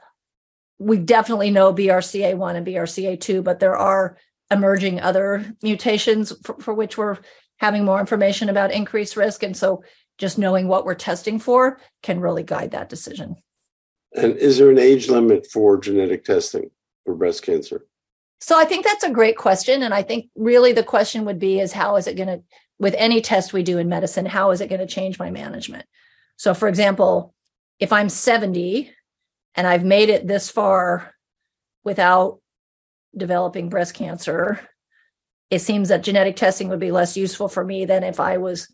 [0.79, 4.17] we definitely know BRCA1 and BRCA2, but there are
[4.51, 7.19] emerging other mutations for, for, which we're
[7.59, 9.43] having more information about increased risk.
[9.43, 9.83] And so
[10.17, 13.37] just knowing what we're testing for can really guide that decision.
[14.15, 16.71] And is there an age limit for genetic testing
[17.05, 17.87] for breast cancer?
[18.41, 19.83] So I think that's a great question.
[19.83, 22.43] And I think really the question would be is how is it going to,
[22.79, 25.85] with any test we do in medicine, how is it going to change my management?
[26.37, 27.35] So for example,
[27.81, 28.93] if I'm 70
[29.55, 31.15] and I've made it this far
[31.85, 32.41] without
[33.17, 34.61] developing breast cancer,
[35.51, 38.73] it seems that genetic testing would be less useful for me than if I was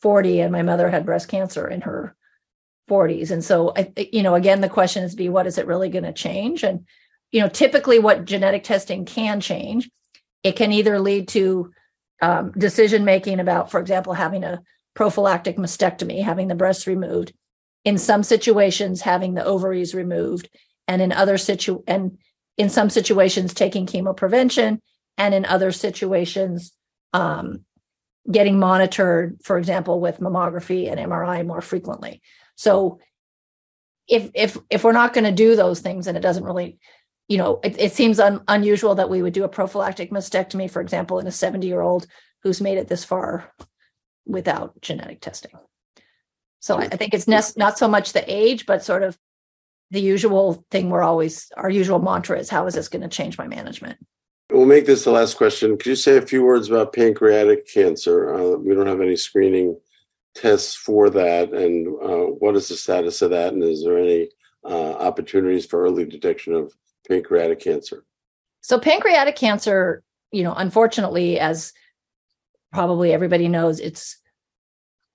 [0.00, 2.16] 40 and my mother had breast cancer in her
[2.88, 3.30] 40s.
[3.30, 6.04] And so, I, you know, again, the question is be what is it really going
[6.04, 6.62] to change?
[6.62, 6.86] And,
[7.32, 9.90] you know, typically what genetic testing can change,
[10.42, 11.72] it can either lead to
[12.22, 14.62] um, decision making about, for example, having a
[14.94, 17.32] prophylactic mastectomy, having the breasts removed,
[17.84, 20.48] in some situations having the ovaries removed
[20.88, 22.18] and in other situ and
[22.56, 24.80] in some situations taking chemo prevention
[25.18, 26.72] and in other situations
[27.12, 27.64] um,
[28.30, 32.22] getting monitored for example with mammography and mri more frequently.
[32.56, 33.00] So
[34.08, 36.78] if if if we're not going to do those things and it doesn't really
[37.28, 40.80] you know it, it seems un, unusual that we would do a prophylactic mastectomy for
[40.80, 42.06] example in a 70 year old
[42.42, 43.52] who's made it this far
[44.26, 45.52] without genetic testing
[46.64, 49.18] so I think it's not so much the age, but sort of
[49.90, 53.36] the usual thing we're always, our usual mantra is how is this going to change
[53.36, 53.98] my management?
[54.50, 55.76] We'll make this the last question.
[55.76, 58.34] Could you say a few words about pancreatic cancer?
[58.34, 59.78] Uh, we don't have any screening
[60.34, 61.52] tests for that.
[61.52, 63.52] And uh, what is the status of that?
[63.52, 64.30] And is there any
[64.64, 66.72] uh, opportunities for early detection of
[67.06, 68.06] pancreatic cancer?
[68.62, 71.74] So, pancreatic cancer, you know, unfortunately, as
[72.72, 74.16] probably everybody knows, it's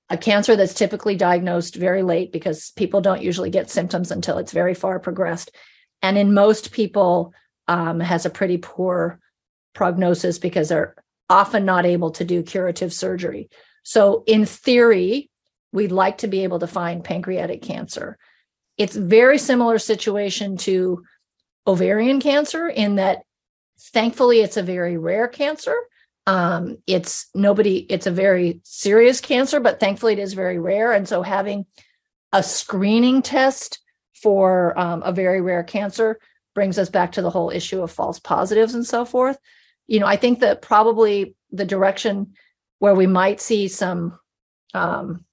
[0.09, 4.51] a cancer that's typically diagnosed very late because people don't usually get symptoms until it's
[4.51, 5.51] very far progressed
[6.01, 7.33] and in most people
[7.67, 9.19] um, has a pretty poor
[9.73, 10.95] prognosis because they're
[11.29, 13.49] often not able to do curative surgery
[13.83, 15.29] So, in theory,
[15.71, 18.17] we'd like to be able to find pancreatic cancer.
[18.77, 21.03] It's very similar situation to
[21.67, 23.23] ovarian cancer in that
[23.79, 25.75] thankfully it's a very rare cancer.
[26.27, 30.91] Um, it's nobody, it's a very serious cancer, but thankfully it is very rare.
[30.91, 31.65] And so having
[32.31, 33.79] a screening test
[34.13, 36.19] for um, a very rare cancer
[36.53, 39.37] brings us back to the whole issue of false positives and so forth.
[39.87, 42.33] You know, I think that probably the direction
[42.79, 44.19] where we might see some
[44.73, 45.25] um,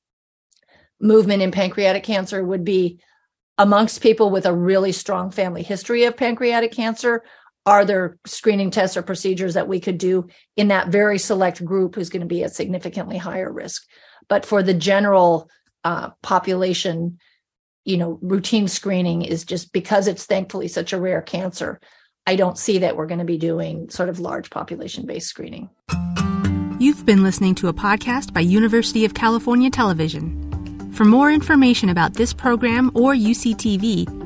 [1.01, 3.01] movement in pancreatic cancer would be
[3.59, 7.23] amongst people with a really strong family history of pancreatic cancer.
[7.67, 11.97] Are there screening tests or procedures that we could do in that very select group
[11.97, 13.85] who's going to be at significantly higher risk?
[14.29, 15.51] But for the general
[15.83, 17.19] uh, population,
[17.85, 21.81] you know, routine screening is just because it's thankfully such a rare cancer.
[22.25, 25.69] I don't see that we're going to be doing sort of large population based screening.
[26.79, 30.93] You've been listening to a podcast by University of California Television.
[30.93, 34.26] For more information about this program or UCTV,